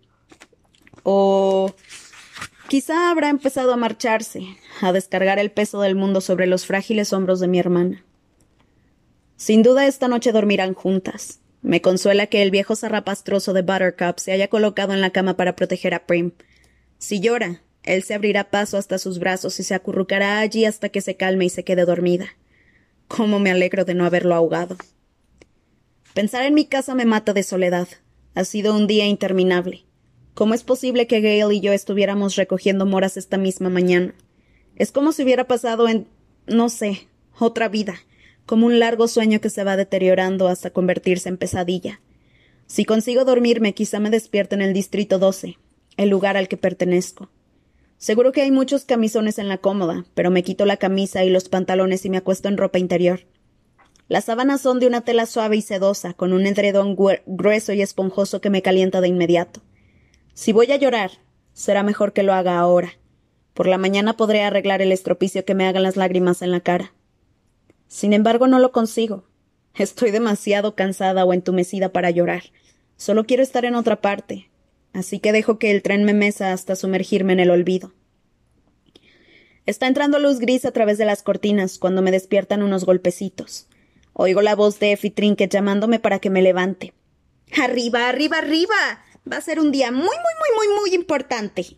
O 1.04 1.75
quizá 2.68 3.12
habrá 3.12 3.30
empezado 3.30 3.74
a 3.74 3.77
marcharse, 3.77 4.44
a 4.82 4.92
descargar 4.92 5.39
el 5.39 5.51
peso 5.51 5.82
del 5.82 5.96
mundo 5.96 6.22
sobre 6.22 6.48
los 6.48 6.66
frágiles 6.66 7.13
hombros 7.13 7.39
de 7.39 7.48
mi 7.48 7.60
hermana. 7.60 8.04
Sin 9.36 9.62
duda 9.62 9.86
esta 9.86 10.08
noche 10.08 10.32
dormirán 10.32 10.74
juntas. 10.74 11.39
Me 11.62 11.82
consuela 11.82 12.27
que 12.27 12.42
el 12.42 12.51
viejo 12.51 12.75
zarrapastroso 12.75 13.54
de 13.54 13.62
Buttercup 13.62 14.20
se 14.20 14.32
haya 14.32 14.48
colocado 14.48 14.94
en 14.94 15.01
la 15.01 15.12
cama 15.12 15.36
para 15.36 15.56
proteger 15.56 15.94
a 15.94 16.06
Prim. 16.06 16.32
Si 16.98 17.20
llora, 17.20 17.62
él 17.88 18.03
se 18.03 18.13
abrirá 18.13 18.50
paso 18.50 18.77
hasta 18.77 18.98
sus 18.98 19.17
brazos 19.17 19.60
y 19.62 19.63
se 19.63 19.74
acurrucará 19.74 20.39
allí 20.39 20.65
hasta 20.65 20.89
que 20.89 21.00
se 21.00 21.15
calme 21.15 21.46
y 21.46 21.50
se 21.50 21.63
quede 21.63 21.86
dormida. 21.86 22.27
Cómo 23.08 23.39
me 23.39 23.50
alegro 23.50 23.86
de 23.86 23.94
no 23.94 24.06
haberlo 24.06 24.36
ahogado. 24.36 24.75
Pensar 26.13 26.44
en 26.44 26.53
mi 26.53 26.65
casa 26.65 26.96
me 26.96 27.06
mata 27.06 27.32
de 27.32 27.44
soledad. 27.44 27.88
Ha 28.36 28.44
sido 28.44 28.75
un 28.75 28.88
día 28.88 29.06
interminable. 29.06 29.86
¿Cómo 30.34 30.53
es 30.53 30.63
posible 30.63 31.08
que 31.08 31.22
Gail 31.22 31.53
y 31.53 31.62
yo 31.62 31.72
estuviéramos 31.72 32.36
recogiendo 32.36 32.86
moras 32.86 33.15
esta 33.15 33.38
misma 33.38 33.70
mañana? 33.70 34.13
Es 34.75 34.91
como 34.91 35.13
si 35.13 35.24
hubiera 35.24 35.48
pasado 35.48 35.88
en, 35.88 36.08
no 36.46 36.67
sé, 36.67 37.08
otra 37.39 37.70
vida, 37.70 37.96
como 38.46 38.65
un 38.65 38.79
largo 38.79 39.08
sueño 39.08 39.39
que 39.39 39.50
se 39.50 39.63
va 39.63 39.77
deteriorando 39.77 40.50
hasta 40.50 40.72
convertirse 40.72 41.29
en 41.29 41.38
pesadilla. 41.38 42.01
Si 42.65 42.84
consigo 42.84 43.24
dormirme, 43.24 43.74
quizá 43.74 44.01
me 44.01 44.10
despierte 44.10 44.56
en 44.56 44.62
el 44.62 44.74
Distrito 44.74 45.20
12, 45.20 45.58
el 45.96 46.10
lugar 46.10 46.36
al 46.36 46.50
que 46.50 46.58
pertenezco. 46.58 47.29
Seguro 47.98 48.32
que 48.32 48.42
hay 48.44 48.51
muchos 48.51 48.86
camisones 48.86 49.39
en 49.39 49.48
la 49.48 49.58
cómoda, 49.58 50.06
pero 50.13 50.30
me 50.30 50.44
quito 50.44 50.66
la 50.66 50.77
camisa 50.77 51.24
y 51.24 51.30
los 51.30 51.50
pantalones 51.50 52.06
y 52.06 52.10
me 52.10 52.18
acuesto 52.18 52.48
en 52.48 52.58
ropa 52.58 52.77
interior. 52.77 53.22
Las 54.08 54.25
sábanas 54.25 54.62
son 54.62 54.80
de 54.80 54.88
una 54.88 55.01
tela 55.01 55.25
suave 55.25 55.58
y 55.58 55.62
sedosa, 55.62 56.13
con 56.13 56.32
un 56.32 56.46
edredón 56.46 56.96
grueso 57.25 57.74
y 57.74 57.82
esponjoso 57.82 58.39
que 58.39 58.50
me 58.50 58.62
calienta 58.62 59.01
de 59.01 59.08
inmediato. 59.08 59.62
Si 60.34 60.54
voy 60.54 60.72
a 60.72 60.77
llorar, 60.77 61.12
será 61.54 61.82
mejor 61.82 62.13
que 62.13 62.24
lo 62.24 62.34
haga 62.34 62.60
ahora. 62.60 62.94
Por 63.54 63.68
la 63.68 63.80
mañana 63.80 64.16
podré 64.16 64.44
arreglar 64.44 64.84
el 64.84 64.92
estropicio 64.92 65.44
que 65.44 65.56
me 65.56 65.66
hagan 65.66 65.82
las 65.84 65.98
lágrimas 65.98 66.44
en 66.44 66.51
la 66.51 66.60
cara. 66.60 66.94
Sin 67.88 68.13
embargo, 68.13 68.48
no 68.48 68.60
lo 68.60 68.72
consigo. 68.72 69.25
Estoy 69.74 70.12
demasiado 70.12 70.75
cansada 70.75 71.25
o 71.25 71.34
entumecida 71.34 71.92
para 71.92 72.12
llorar. 72.12 72.44
Solo 72.96 73.25
quiero 73.25 73.44
estar 73.44 73.66
en 73.66 73.75
otra 73.75 74.01
parte, 74.01 74.50
así 74.98 75.20
que 75.20 75.32
dejo 75.32 75.60
que 75.60 75.70
el 75.70 75.84
tren 75.84 76.04
me 76.06 76.13
mesa 76.13 76.51
hasta 76.51 76.75
sumergirme 76.75 77.34
en 77.34 77.39
el 77.39 77.51
olvido. 77.51 77.94
Está 79.68 79.86
entrando 79.86 80.18
luz 80.18 80.39
gris 80.39 80.66
a 80.66 80.72
través 80.72 80.98
de 80.98 81.06
las 81.06 81.22
cortinas 81.22 81.77
cuando 81.77 82.01
me 82.01 82.10
despiertan 82.10 82.63
unos 82.63 82.84
golpecitos. 82.84 83.68
Oigo 84.13 84.42
la 84.42 84.56
voz 84.56 84.80
de 84.80 84.94
Effie 84.94 85.12
Trinket 85.12 85.51
llamándome 85.51 86.00
para 86.00 86.18
que 86.18 86.32
me 86.32 86.42
levante. 86.42 86.96
Arriba, 87.62 88.10
arriba, 88.10 88.39
arriba. 88.39 88.75
Va 89.32 89.38
a 89.38 89.42
ser 89.42 89.60
un 89.60 89.72
día 89.72 89.92
muy, 89.92 90.01
muy, 90.01 90.08
muy, 90.08 90.68
muy, 90.68 90.80
muy 90.80 90.96
importante. 90.96 91.77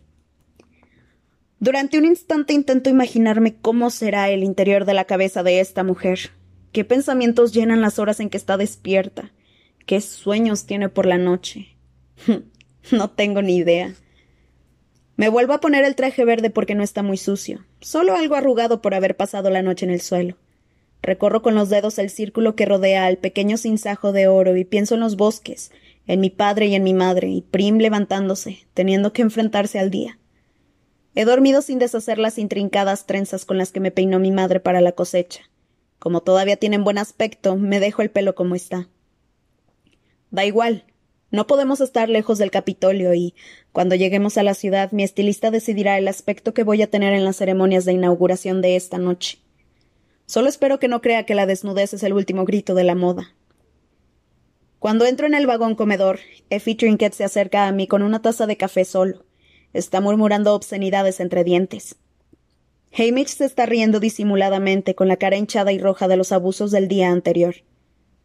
Durante 1.58 1.98
un 1.98 2.06
instante 2.06 2.54
intento 2.54 2.88
imaginarme 2.88 3.56
cómo 3.56 3.90
será 3.90 4.30
el 4.30 4.44
interior 4.44 4.86
de 4.86 4.94
la 4.94 5.04
cabeza 5.04 5.42
de 5.42 5.60
esta 5.60 5.84
mujer. 5.84 6.30
¿Qué 6.72 6.86
pensamientos 6.86 7.52
llenan 7.52 7.82
las 7.82 7.98
horas 7.98 8.18
en 8.20 8.30
que 8.30 8.38
está 8.38 8.56
despierta? 8.56 9.30
¿Qué 9.84 10.00
sueños 10.00 10.64
tiene 10.64 10.88
por 10.88 11.04
la 11.04 11.18
noche? 11.18 11.76
No 12.92 13.10
tengo 13.10 13.42
ni 13.42 13.56
idea. 13.56 13.94
Me 15.16 15.28
vuelvo 15.28 15.52
a 15.52 15.60
poner 15.60 15.84
el 15.84 15.96
traje 15.96 16.24
verde 16.24 16.50
porque 16.50 16.74
no 16.74 16.82
está 16.82 17.02
muy 17.02 17.18
sucio, 17.18 17.64
solo 17.80 18.14
algo 18.14 18.36
arrugado 18.36 18.80
por 18.80 18.94
haber 18.94 19.16
pasado 19.16 19.50
la 19.50 19.62
noche 19.62 19.84
en 19.84 19.90
el 19.90 20.00
suelo. 20.00 20.36
Recorro 21.02 21.42
con 21.42 21.54
los 21.54 21.68
dedos 21.68 21.98
el 21.98 22.10
círculo 22.10 22.56
que 22.56 22.66
rodea 22.66 23.06
al 23.06 23.18
pequeño 23.18 23.56
cinzajo 23.56 24.12
de 24.12 24.28
oro 24.28 24.56
y 24.56 24.64
pienso 24.64 24.94
en 24.94 25.00
los 25.00 25.16
bosques, 25.16 25.72
en 26.06 26.20
mi 26.20 26.30
padre 26.30 26.66
y 26.66 26.74
en 26.74 26.84
mi 26.84 26.94
madre, 26.94 27.28
y 27.28 27.42
Prim 27.42 27.78
levantándose, 27.78 28.66
teniendo 28.74 29.12
que 29.12 29.22
enfrentarse 29.22 29.78
al 29.78 29.90
día. 29.90 30.18
He 31.14 31.24
dormido 31.24 31.62
sin 31.62 31.78
deshacer 31.78 32.18
las 32.18 32.38
intrincadas 32.38 33.06
trenzas 33.06 33.44
con 33.44 33.58
las 33.58 33.72
que 33.72 33.80
me 33.80 33.90
peinó 33.90 34.18
mi 34.18 34.30
madre 34.30 34.60
para 34.60 34.80
la 34.80 34.92
cosecha. 34.92 35.42
Como 35.98 36.22
todavía 36.22 36.56
tienen 36.56 36.84
buen 36.84 36.98
aspecto, 36.98 37.56
me 37.56 37.80
dejo 37.80 38.02
el 38.02 38.10
pelo 38.10 38.34
como 38.34 38.54
está. 38.54 38.88
Da 40.30 40.44
igual, 40.44 40.84
no 41.30 41.46
podemos 41.46 41.80
estar 41.80 42.08
lejos 42.08 42.38
del 42.38 42.50
Capitolio 42.50 43.14
y, 43.14 43.34
cuando 43.72 43.94
lleguemos 43.94 44.36
a 44.36 44.42
la 44.42 44.54
ciudad, 44.54 44.90
mi 44.90 45.04
estilista 45.04 45.50
decidirá 45.50 45.96
el 45.96 46.08
aspecto 46.08 46.52
que 46.54 46.64
voy 46.64 46.82
a 46.82 46.90
tener 46.90 47.12
en 47.12 47.24
las 47.24 47.36
ceremonias 47.36 47.84
de 47.84 47.92
inauguración 47.92 48.62
de 48.62 48.74
esta 48.74 48.98
noche. 48.98 49.38
Solo 50.26 50.48
espero 50.48 50.78
que 50.78 50.88
no 50.88 51.00
crea 51.00 51.26
que 51.26 51.34
la 51.34 51.46
desnudez 51.46 51.94
es 51.94 52.02
el 52.02 52.12
último 52.12 52.44
grito 52.44 52.74
de 52.74 52.84
la 52.84 52.94
moda. 52.94 53.34
Cuando 54.80 55.04
entro 55.04 55.26
en 55.26 55.34
el 55.34 55.46
vagón 55.46 55.74
comedor, 55.74 56.20
Effie 56.48 56.74
Trinket 56.74 57.12
se 57.12 57.24
acerca 57.24 57.68
a 57.68 57.72
mí 57.72 57.86
con 57.86 58.02
una 58.02 58.22
taza 58.22 58.46
de 58.46 58.56
café 58.56 58.84
solo. 58.84 59.24
Está 59.72 60.00
murmurando 60.00 60.54
obscenidades 60.54 61.20
entre 61.20 61.44
dientes. 61.44 61.96
Hamish 62.92 63.36
se 63.36 63.44
está 63.44 63.66
riendo 63.66 64.00
disimuladamente, 64.00 64.96
con 64.96 65.06
la 65.06 65.16
cara 65.16 65.36
hinchada 65.36 65.70
y 65.70 65.78
roja 65.78 66.08
de 66.08 66.16
los 66.16 66.32
abusos 66.32 66.72
del 66.72 66.88
día 66.88 67.10
anterior. 67.10 67.56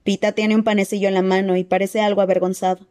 Pita 0.03 0.31
tiene 0.31 0.55
un 0.55 0.63
panecillo 0.63 1.07
en 1.07 1.13
la 1.13 1.21
mano 1.21 1.55
y 1.55 1.63
parece 1.63 2.01
algo 2.01 2.21
avergonzado. 2.21 2.87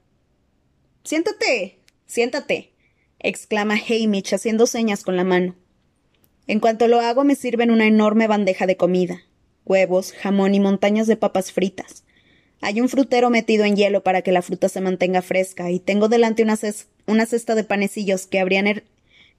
Siéntate. 1.04 1.78
siéntate. 2.06 2.72
exclama 3.20 3.74
Hamish 3.74 4.34
haciendo 4.34 4.66
señas 4.66 5.04
con 5.04 5.16
la 5.16 5.24
mano. 5.24 5.54
En 6.46 6.60
cuanto 6.60 6.88
lo 6.88 7.00
hago, 7.00 7.24
me 7.24 7.36
sirven 7.36 7.70
una 7.70 7.86
enorme 7.86 8.26
bandeja 8.26 8.66
de 8.66 8.76
comida 8.76 9.22
huevos, 9.64 10.12
jamón 10.12 10.54
y 10.54 10.60
montañas 10.60 11.06
de 11.06 11.16
papas 11.16 11.52
fritas. 11.52 12.04
Hay 12.60 12.80
un 12.80 12.88
frutero 12.88 13.30
metido 13.30 13.64
en 13.64 13.76
hielo 13.76 14.02
para 14.02 14.22
que 14.22 14.32
la 14.32 14.42
fruta 14.42 14.68
se 14.68 14.80
mantenga 14.80 15.22
fresca, 15.22 15.70
y 15.70 15.80
tengo 15.80 16.08
delante 16.08 16.42
una, 16.42 16.58
una 17.06 17.26
cesta 17.26 17.54
de 17.54 17.64
panecillos 17.64 18.26
que 18.26 18.40
habrían, 18.40 18.66
er 18.66 18.84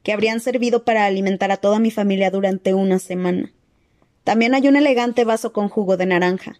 que 0.03 0.13
habrían 0.13 0.39
servido 0.39 0.83
para 0.83 1.05
alimentar 1.05 1.51
a 1.51 1.57
toda 1.57 1.79
mi 1.79 1.91
familia 1.91 2.29
durante 2.29 2.73
una 2.73 2.99
semana. 2.99 3.51
También 4.23 4.53
hay 4.53 4.67
un 4.67 4.75
elegante 4.75 5.23
vaso 5.23 5.53
con 5.53 5.69
jugo 5.69 5.97
de 5.97 6.05
naranja. 6.05 6.59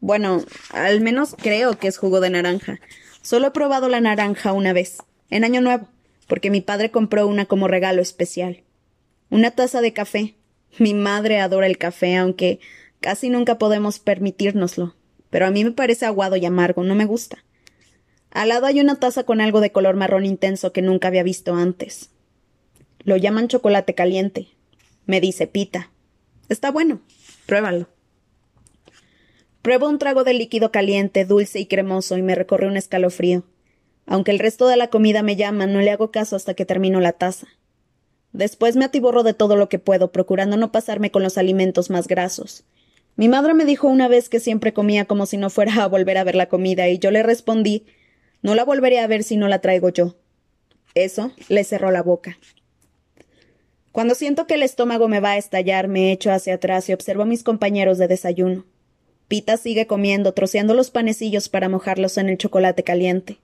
Bueno, 0.00 0.42
al 0.70 1.00
menos 1.00 1.34
creo 1.38 1.78
que 1.78 1.88
es 1.88 1.98
jugo 1.98 2.20
de 2.20 2.30
naranja. 2.30 2.80
Solo 3.22 3.48
he 3.48 3.50
probado 3.52 3.88
la 3.88 4.00
naranja 4.00 4.52
una 4.52 4.72
vez, 4.72 4.98
en 5.30 5.44
Año 5.44 5.60
Nuevo, 5.60 5.88
porque 6.26 6.50
mi 6.50 6.60
padre 6.60 6.90
compró 6.90 7.26
una 7.26 7.46
como 7.46 7.68
regalo 7.68 8.02
especial. 8.02 8.62
Una 9.30 9.52
taza 9.52 9.80
de 9.80 9.92
café. 9.92 10.34
Mi 10.78 10.92
madre 10.92 11.40
adora 11.40 11.66
el 11.66 11.78
café, 11.78 12.16
aunque 12.16 12.60
casi 13.00 13.30
nunca 13.30 13.58
podemos 13.58 13.98
permitírnoslo. 13.98 14.94
Pero 15.30 15.46
a 15.46 15.50
mí 15.50 15.64
me 15.64 15.70
parece 15.70 16.04
aguado 16.04 16.36
y 16.36 16.44
amargo, 16.44 16.82
no 16.82 16.94
me 16.94 17.04
gusta. 17.04 17.44
Al 18.30 18.48
lado 18.48 18.66
hay 18.66 18.80
una 18.80 18.96
taza 18.96 19.24
con 19.24 19.40
algo 19.40 19.60
de 19.60 19.72
color 19.72 19.96
marrón 19.96 20.26
intenso 20.26 20.72
que 20.72 20.82
nunca 20.82 21.08
había 21.08 21.22
visto 21.22 21.54
antes. 21.54 22.10
Lo 23.04 23.16
llaman 23.16 23.48
chocolate 23.48 23.94
caliente. 23.94 24.48
Me 25.06 25.20
dice 25.20 25.46
Pita. 25.46 25.90
Está 26.48 26.70
bueno. 26.70 27.00
Pruébalo. 27.46 27.88
Pruebo 29.62 29.88
un 29.88 29.98
trago 29.98 30.24
de 30.24 30.34
líquido 30.34 30.70
caliente, 30.72 31.24
dulce 31.24 31.60
y 31.60 31.66
cremoso, 31.66 32.16
y 32.18 32.22
me 32.22 32.34
recorre 32.34 32.66
un 32.66 32.76
escalofrío. 32.76 33.44
Aunque 34.06 34.32
el 34.32 34.38
resto 34.38 34.66
de 34.66 34.76
la 34.76 34.88
comida 34.88 35.22
me 35.22 35.36
llama, 35.36 35.66
no 35.66 35.80
le 35.80 35.90
hago 35.90 36.10
caso 36.10 36.36
hasta 36.36 36.54
que 36.54 36.66
termino 36.66 37.00
la 37.00 37.12
taza. 37.12 37.46
Después 38.32 38.76
me 38.76 38.84
atiborro 38.84 39.22
de 39.22 39.34
todo 39.34 39.56
lo 39.56 39.68
que 39.68 39.78
puedo, 39.78 40.10
procurando 40.12 40.56
no 40.56 40.72
pasarme 40.72 41.10
con 41.10 41.22
los 41.22 41.38
alimentos 41.38 41.90
más 41.90 42.08
grasos. 42.08 42.64
Mi 43.14 43.28
madre 43.28 43.54
me 43.54 43.64
dijo 43.64 43.88
una 43.88 44.08
vez 44.08 44.28
que 44.28 44.40
siempre 44.40 44.72
comía 44.72 45.04
como 45.04 45.26
si 45.26 45.36
no 45.36 45.50
fuera 45.50 45.82
a 45.82 45.88
volver 45.88 46.18
a 46.18 46.24
ver 46.24 46.34
la 46.34 46.48
comida, 46.48 46.88
y 46.88 46.98
yo 46.98 47.10
le 47.10 47.22
respondí 47.22 47.86
no 48.42 48.56
la 48.56 48.64
volveré 48.64 48.98
a 48.98 49.06
ver 49.06 49.22
si 49.22 49.36
no 49.36 49.48
la 49.48 49.60
traigo 49.60 49.88
yo. 49.88 50.16
Eso 50.94 51.32
le 51.48 51.62
cerró 51.64 51.90
la 51.90 52.02
boca. 52.02 52.38
Cuando 53.92 54.14
siento 54.14 54.46
que 54.46 54.54
el 54.54 54.62
estómago 54.62 55.06
me 55.06 55.20
va 55.20 55.32
a 55.32 55.36
estallar, 55.36 55.86
me 55.86 56.10
echo 56.12 56.32
hacia 56.32 56.54
atrás 56.54 56.88
y 56.88 56.92
observo 56.92 57.22
a 57.22 57.26
mis 57.26 57.44
compañeros 57.44 57.98
de 57.98 58.08
desayuno. 58.08 58.64
Pita 59.28 59.56
sigue 59.56 59.86
comiendo, 59.86 60.32
troceando 60.32 60.74
los 60.74 60.90
panecillos 60.90 61.48
para 61.48 61.68
mojarlos 61.68 62.18
en 62.18 62.28
el 62.28 62.38
chocolate 62.38 62.82
caliente. 62.82 63.38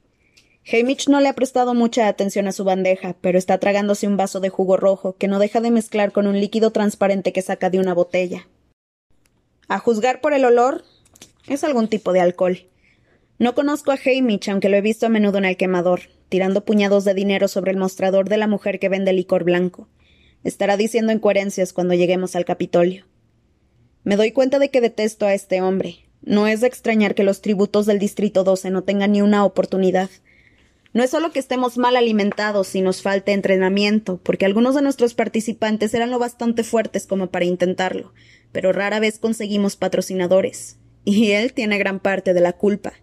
Hamish 0.70 1.08
no 1.08 1.20
le 1.20 1.28
ha 1.28 1.32
prestado 1.32 1.73
mucha 1.73 2.08
atención 2.08 2.47
a 2.47 2.52
su 2.52 2.64
bandeja, 2.64 3.16
pero 3.20 3.38
está 3.38 3.58
tragándose 3.58 4.06
un 4.06 4.18
vaso 4.18 4.40
de 4.40 4.50
jugo 4.50 4.76
rojo 4.76 5.16
que 5.16 5.28
no 5.28 5.38
deja 5.38 5.61
de 5.61 5.70
mezclar 5.70 6.12
con 6.12 6.26
un 6.26 6.38
líquido 6.38 6.73
transparente 6.73 7.32
que 7.32 7.40
saca 7.40 7.70
de 7.70 7.78
una 7.78 7.94
botella. 7.94 8.47
A 9.66 9.78
juzgar 9.78 10.20
por 10.20 10.35
el 10.35 10.44
olor, 10.44 10.85
es 11.47 11.64
algún 11.64 11.88
tipo 11.88 12.12
de 12.12 12.20
alcohol. 12.20 12.66
No 13.38 13.54
conozco 13.54 13.92
a 13.92 13.99
Hamish, 14.04 14.50
aunque 14.50 14.68
lo 14.68 14.76
he 14.76 14.82
visto 14.82 15.06
a 15.06 15.08
menudo 15.08 15.38
en 15.38 15.47
el 15.47 15.56
quemador, 15.56 16.00
tirando 16.28 16.64
puñados 16.64 17.04
de 17.04 17.14
dinero 17.14 17.49
sobre 17.49 17.70
el 17.70 17.78
mostrador 17.78 18.28
de 18.28 18.37
la 18.37 18.47
mujer 18.47 18.78
que 18.78 18.90
vende 18.90 19.12
licor 19.12 19.44
blanco. 19.44 19.88
Estará 20.44 20.76
diciendo 20.76 21.12
incoherencias 21.12 21.73
cuando 21.73 21.94
lleguemos 21.94 22.37
al 22.37 22.44
Capitolio. 22.44 23.06
Me 24.04 24.16
doy 24.16 24.32
cuenta 24.32 24.58
de 24.58 24.70
que 24.70 24.80
detesto 24.80 25.26
a 25.26 25.34
este 25.34 25.60
hombre. 25.60 26.06
No 26.22 26.46
es 26.46 26.60
de 26.60 26.66
extrañar 26.66 27.14
que 27.14 27.24
los 27.24 27.40
tributos 27.40 27.86
del 27.86 27.98
Distrito 27.98 28.44
12 28.44 28.70
no 28.70 28.82
tengan 28.82 29.12
ni 29.12 29.22
una 29.22 29.44
oportunidad. 29.44 30.10
No 30.94 31.02
es 31.02 31.10
solo 31.10 31.32
que 31.32 31.38
estemos 31.38 31.76
mal 31.78 31.96
alimentados 31.96 32.74
y 32.74 32.80
nos 32.80 33.02
falte 33.02 33.32
entrenamiento, 33.32 34.18
porque 34.22 34.46
algunos 34.46 34.74
de 34.74 34.82
nuestros 34.82 35.14
participantes 35.14 35.92
eran 35.94 36.10
lo 36.10 36.18
bastante 36.18 36.64
fuertes 36.64 37.06
como 37.06 37.26
para 37.28 37.44
intentarlo, 37.44 38.12
pero 38.52 38.72
rara 38.72 38.98
vez 39.00 39.18
conseguimos 39.18 39.76
patrocinadores. 39.76 40.78
Y 41.04 41.32
él 41.32 41.52
tiene 41.52 41.78
gran 41.78 42.00
parte 42.00 42.34
de 42.34 42.40
la 42.40 42.52
culpa. 42.52 42.94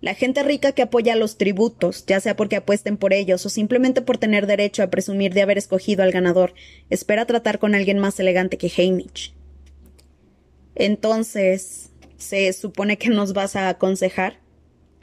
La 0.00 0.14
gente 0.14 0.42
rica 0.42 0.72
que 0.72 0.82
apoya 0.82 1.14
a 1.14 1.16
los 1.16 1.38
tributos, 1.38 2.04
ya 2.06 2.20
sea 2.20 2.36
porque 2.36 2.56
apuesten 2.56 2.98
por 2.98 3.12
ellos 3.14 3.46
o 3.46 3.48
simplemente 3.48 4.02
por 4.02 4.18
tener 4.18 4.46
derecho 4.46 4.82
a 4.82 4.90
presumir 4.90 5.32
de 5.32 5.42
haber 5.42 5.58
escogido 5.58 6.02
al 6.02 6.12
ganador, 6.12 6.54
espera 6.90 7.24
tratar 7.24 7.58
con 7.58 7.74
alguien 7.74 7.98
más 7.98 8.20
elegante 8.20 8.58
que. 8.58 8.68
Entonces, 10.74 11.90
¿se 12.16 12.52
supone 12.52 12.98
que 12.98 13.08
nos 13.08 13.32
vas 13.32 13.56
a 13.56 13.68
aconsejar? 13.68 14.40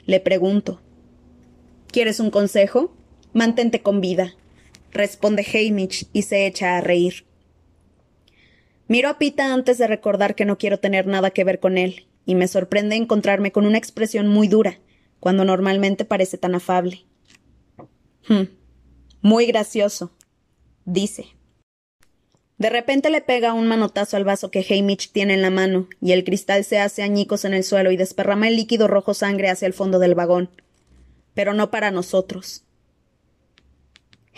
Le 0.04 0.20
pregunto. 0.20 0.80
¿Quieres 1.90 2.20
un 2.20 2.30
consejo? 2.30 2.94
Mantente 3.32 3.82
con 3.82 4.00
vida. 4.00 4.34
responde 4.90 5.42
Hamish 5.42 6.06
y 6.12 6.22
se 6.22 6.46
echa 6.46 6.76
a 6.76 6.80
reír. 6.82 7.24
Miro 8.88 9.08
a 9.08 9.18
Pita 9.18 9.54
antes 9.54 9.78
de 9.78 9.86
recordar 9.86 10.34
que 10.34 10.44
no 10.44 10.58
quiero 10.58 10.78
tener 10.78 11.06
nada 11.06 11.30
que 11.30 11.44
ver 11.44 11.60
con 11.60 11.78
él, 11.78 12.06
y 12.26 12.34
me 12.34 12.46
sorprende 12.46 12.96
encontrarme 12.96 13.52
con 13.52 13.64
una 13.64 13.78
expresión 13.78 14.28
muy 14.28 14.48
dura, 14.48 14.80
cuando 15.18 15.46
normalmente 15.46 16.04
parece 16.04 16.36
tan 16.36 16.54
afable. 16.54 17.06
Hmm. 18.28 18.48
Muy 19.22 19.46
gracioso, 19.46 20.12
dice. 20.84 21.26
De 22.62 22.70
repente 22.70 23.10
le 23.10 23.20
pega 23.20 23.54
un 23.54 23.66
manotazo 23.66 24.16
al 24.16 24.22
vaso 24.22 24.52
que 24.52 24.64
Hamish 24.70 25.10
tiene 25.10 25.34
en 25.34 25.42
la 25.42 25.50
mano, 25.50 25.88
y 26.00 26.12
el 26.12 26.22
cristal 26.22 26.62
se 26.62 26.78
hace 26.78 27.02
añicos 27.02 27.44
en 27.44 27.54
el 27.54 27.64
suelo 27.64 27.90
y 27.90 27.96
desparrama 27.96 28.46
el 28.46 28.54
líquido 28.54 28.86
rojo 28.86 29.14
sangre 29.14 29.50
hacia 29.50 29.66
el 29.66 29.72
fondo 29.72 29.98
del 29.98 30.14
vagón. 30.14 30.48
Pero 31.34 31.54
no 31.54 31.72
para 31.72 31.90
nosotros. 31.90 32.62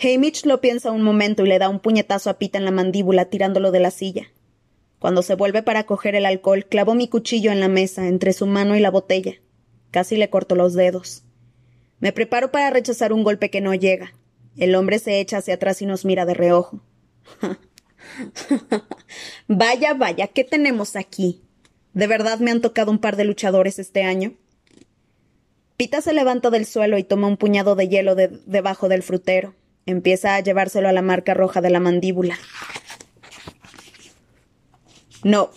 Hamish 0.01 0.43
lo 0.47 0.59
piensa 0.59 0.89
un 0.89 1.03
momento 1.03 1.45
y 1.45 1.49
le 1.49 1.59
da 1.59 1.69
un 1.69 1.79
puñetazo 1.79 2.31
a 2.31 2.39
Pita 2.39 2.57
en 2.57 2.65
la 2.65 2.71
mandíbula, 2.71 3.25
tirándolo 3.25 3.71
de 3.71 3.79
la 3.79 3.91
silla. 3.91 4.31
Cuando 4.97 5.21
se 5.21 5.35
vuelve 5.35 5.61
para 5.61 5.83
coger 5.83 6.15
el 6.15 6.25
alcohol, 6.25 6.65
clavo 6.65 6.95
mi 6.95 7.07
cuchillo 7.07 7.51
en 7.51 7.59
la 7.59 7.67
mesa, 7.67 8.07
entre 8.07 8.33
su 8.33 8.47
mano 8.47 8.75
y 8.75 8.79
la 8.79 8.89
botella. 8.89 9.33
Casi 9.91 10.17
le 10.17 10.31
corto 10.31 10.55
los 10.55 10.73
dedos. 10.73 11.25
Me 11.99 12.11
preparo 12.11 12.51
para 12.51 12.71
rechazar 12.71 13.13
un 13.13 13.23
golpe 13.23 13.51
que 13.51 13.61
no 13.61 13.75
llega. 13.75 14.15
El 14.57 14.73
hombre 14.73 14.97
se 14.97 15.19
echa 15.19 15.37
hacia 15.37 15.53
atrás 15.53 15.83
y 15.83 15.85
nos 15.85 16.05
mira 16.05 16.25
de 16.25 16.33
reojo. 16.33 16.81
vaya, 19.47 19.93
vaya, 19.93 20.27
¿qué 20.27 20.43
tenemos 20.43 20.95
aquí? 20.95 21.41
¿De 21.93 22.07
verdad 22.07 22.39
me 22.39 22.51
han 22.51 22.61
tocado 22.61 22.91
un 22.91 22.99
par 22.99 23.15
de 23.15 23.25
luchadores 23.25 23.79
este 23.79 24.03
año? 24.03 24.33
Pita 25.77 26.01
se 26.01 26.13
levanta 26.13 26.49
del 26.49 26.65
suelo 26.65 26.97
y 26.97 27.03
toma 27.03 27.27
un 27.27 27.37
puñado 27.37 27.75
de 27.75 27.87
hielo 27.87 28.15
de 28.15 28.29
debajo 28.45 28.87
del 28.87 29.03
frutero. 29.03 29.55
Empieza 29.85 30.35
a 30.35 30.39
llevárselo 30.39 30.87
a 30.87 30.93
la 30.93 31.01
marca 31.01 31.33
roja 31.33 31.61
de 31.61 31.69
la 31.69 31.79
mandíbula. 31.79 32.37
No, 35.23 35.51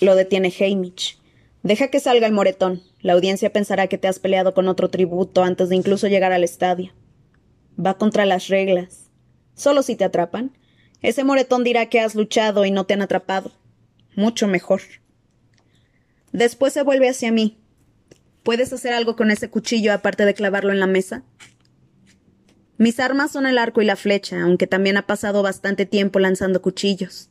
lo 0.00 0.14
detiene 0.14 0.52
Hamish. 0.60 1.18
Deja 1.62 1.88
que 1.88 2.00
salga 2.00 2.26
el 2.26 2.32
moretón. 2.32 2.82
La 3.00 3.14
audiencia 3.14 3.52
pensará 3.52 3.86
que 3.86 3.98
te 3.98 4.08
has 4.08 4.18
peleado 4.18 4.52
con 4.52 4.68
otro 4.68 4.90
tributo 4.90 5.42
antes 5.42 5.68
de 5.68 5.76
incluso 5.76 6.06
llegar 6.06 6.32
al 6.32 6.44
estadio. 6.44 6.92
Va 7.78 7.98
contra 7.98 8.26
las 8.26 8.48
reglas. 8.48 9.10
Solo 9.54 9.82
si 9.82 9.96
te 9.96 10.04
atrapan. 10.04 10.52
Ese 11.02 11.24
moretón 11.24 11.64
dirá 11.64 11.86
que 11.86 12.00
has 12.00 12.14
luchado 12.14 12.64
y 12.64 12.70
no 12.70 12.84
te 12.84 12.94
han 12.94 13.02
atrapado. 13.02 13.52
Mucho 14.14 14.48
mejor. 14.48 14.80
Después 16.32 16.72
se 16.72 16.82
vuelve 16.82 17.08
hacia 17.08 17.32
mí. 17.32 17.58
¿Puedes 18.42 18.72
hacer 18.72 18.92
algo 18.92 19.16
con 19.16 19.30
ese 19.30 19.50
cuchillo 19.50 19.92
aparte 19.92 20.24
de 20.24 20.34
clavarlo 20.34 20.72
en 20.72 20.80
la 20.80 20.86
mesa? 20.86 21.24
Mis 22.78 23.00
armas 23.00 23.32
son 23.32 23.46
el 23.46 23.58
arco 23.58 23.80
y 23.80 23.86
la 23.86 23.96
flecha, 23.96 24.42
aunque 24.42 24.66
también 24.66 24.96
ha 24.98 25.06
pasado 25.06 25.42
bastante 25.42 25.86
tiempo 25.86 26.18
lanzando 26.18 26.60
cuchillos. 26.60 27.30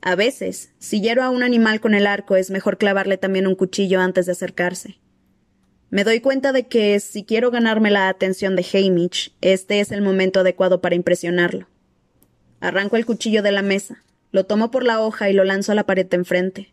A 0.00 0.14
veces, 0.14 0.72
si 0.78 1.00
hiero 1.00 1.22
a 1.22 1.30
un 1.30 1.42
animal 1.42 1.80
con 1.80 1.94
el 1.94 2.06
arco, 2.06 2.36
es 2.36 2.50
mejor 2.50 2.78
clavarle 2.78 3.18
también 3.18 3.46
un 3.46 3.56
cuchillo 3.56 4.00
antes 4.00 4.26
de 4.26 4.32
acercarse. 4.32 4.98
Me 5.90 6.04
doy 6.04 6.20
cuenta 6.20 6.52
de 6.52 6.66
que, 6.66 6.98
si 7.00 7.24
quiero 7.24 7.50
ganarme 7.50 7.90
la 7.90 8.08
atención 8.08 8.56
de 8.56 8.66
Hamish, 8.72 9.36
este 9.40 9.80
es 9.80 9.92
el 9.92 10.02
momento 10.02 10.40
adecuado 10.40 10.80
para 10.80 10.94
impresionarlo. 10.94 11.68
Arranco 12.60 12.96
el 12.96 13.06
cuchillo 13.06 13.42
de 13.42 13.52
la 13.52 13.62
mesa, 13.62 14.02
lo 14.32 14.46
tomo 14.46 14.70
por 14.70 14.84
la 14.84 15.00
hoja 15.00 15.30
y 15.30 15.32
lo 15.32 15.44
lanzo 15.44 15.72
a 15.72 15.74
la 15.74 15.84
pared 15.84 16.06
de 16.06 16.16
enfrente. 16.16 16.72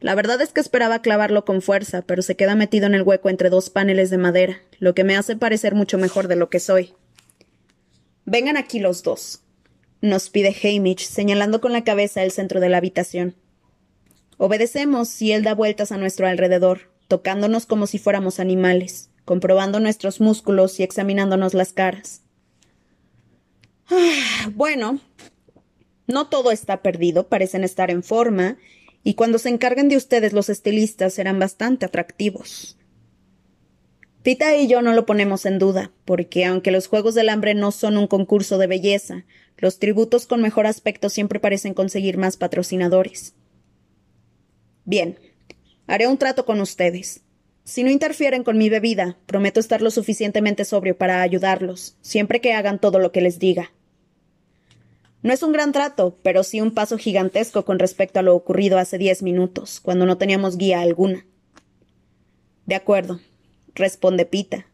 La 0.00 0.14
verdad 0.14 0.40
es 0.40 0.52
que 0.52 0.60
esperaba 0.60 1.02
clavarlo 1.02 1.44
con 1.44 1.60
fuerza, 1.60 2.02
pero 2.02 2.22
se 2.22 2.36
queda 2.36 2.54
metido 2.54 2.86
en 2.86 2.94
el 2.94 3.02
hueco 3.02 3.30
entre 3.30 3.50
dos 3.50 3.68
paneles 3.68 4.10
de 4.10 4.18
madera, 4.18 4.60
lo 4.78 4.94
que 4.94 5.04
me 5.04 5.16
hace 5.16 5.36
parecer 5.36 5.74
mucho 5.74 5.98
mejor 5.98 6.28
de 6.28 6.36
lo 6.36 6.50
que 6.50 6.60
soy. 6.60 6.94
Vengan 8.24 8.56
aquí 8.56 8.78
los 8.78 9.02
dos, 9.02 9.42
nos 10.00 10.30
pide 10.30 10.54
Hamish, 10.62 11.08
señalando 11.08 11.60
con 11.60 11.72
la 11.72 11.82
cabeza 11.82 12.22
el 12.22 12.30
centro 12.30 12.60
de 12.60 12.68
la 12.68 12.76
habitación. 12.76 13.34
Obedecemos 14.36 15.20
y 15.20 15.32
él 15.32 15.42
da 15.42 15.54
vueltas 15.54 15.90
a 15.90 15.96
nuestro 15.96 16.28
alrededor, 16.28 16.92
tocándonos 17.08 17.66
como 17.66 17.88
si 17.88 17.98
fuéramos 17.98 18.38
animales, 18.38 19.10
comprobando 19.24 19.80
nuestros 19.80 20.20
músculos 20.20 20.78
y 20.78 20.84
examinándonos 20.84 21.54
las 21.54 21.72
caras. 21.72 22.22
Ah, 23.90 24.50
bueno, 24.54 25.00
no 26.06 26.28
todo 26.28 26.50
está 26.50 26.82
perdido, 26.82 27.28
parecen 27.28 27.64
estar 27.64 27.90
en 27.90 28.02
forma, 28.02 28.58
y 29.02 29.14
cuando 29.14 29.38
se 29.38 29.48
encarguen 29.48 29.88
de 29.88 29.96
ustedes 29.96 30.32
los 30.32 30.48
estilistas 30.48 31.14
serán 31.14 31.38
bastante 31.38 31.86
atractivos. 31.86 32.76
Pita 34.22 34.56
y 34.56 34.66
yo 34.66 34.82
no 34.82 34.92
lo 34.92 35.06
ponemos 35.06 35.46
en 35.46 35.58
duda, 35.58 35.92
porque 36.04 36.44
aunque 36.44 36.70
los 36.70 36.86
Juegos 36.86 37.14
del 37.14 37.28
Hambre 37.28 37.54
no 37.54 37.70
son 37.70 37.96
un 37.96 38.06
concurso 38.06 38.58
de 38.58 38.66
belleza, 38.66 39.24
los 39.56 39.78
tributos 39.78 40.26
con 40.26 40.42
mejor 40.42 40.66
aspecto 40.66 41.08
siempre 41.08 41.40
parecen 41.40 41.72
conseguir 41.72 42.18
más 42.18 42.36
patrocinadores. 42.36 43.34
Bien, 44.84 45.18
haré 45.86 46.08
un 46.08 46.18
trato 46.18 46.44
con 46.44 46.60
ustedes. 46.60 47.22
Si 47.64 47.84
no 47.84 47.90
interfieren 47.90 48.44
con 48.44 48.58
mi 48.58 48.68
bebida, 48.68 49.18
prometo 49.26 49.60
estar 49.60 49.82
lo 49.82 49.90
suficientemente 49.90 50.64
sobrio 50.64 50.96
para 50.96 51.22
ayudarlos, 51.22 51.96
siempre 52.00 52.40
que 52.40 52.52
hagan 52.52 52.78
todo 52.80 52.98
lo 52.98 53.12
que 53.12 53.20
les 53.20 53.38
diga. 53.38 53.72
No 55.22 55.32
es 55.32 55.42
un 55.42 55.52
gran 55.52 55.72
trato, 55.72 56.18
pero 56.22 56.44
sí 56.44 56.60
un 56.60 56.72
paso 56.72 56.96
gigantesco 56.96 57.64
con 57.64 57.78
respecto 57.78 58.20
a 58.20 58.22
lo 58.22 58.34
ocurrido 58.36 58.78
hace 58.78 58.98
diez 58.98 59.22
minutos, 59.22 59.80
cuando 59.80 60.06
no 60.06 60.16
teníamos 60.16 60.56
guía 60.56 60.80
alguna. 60.80 61.26
De 62.66 62.74
acuerdo, 62.74 63.20
responde 63.74 64.26
Pita. 64.26 64.66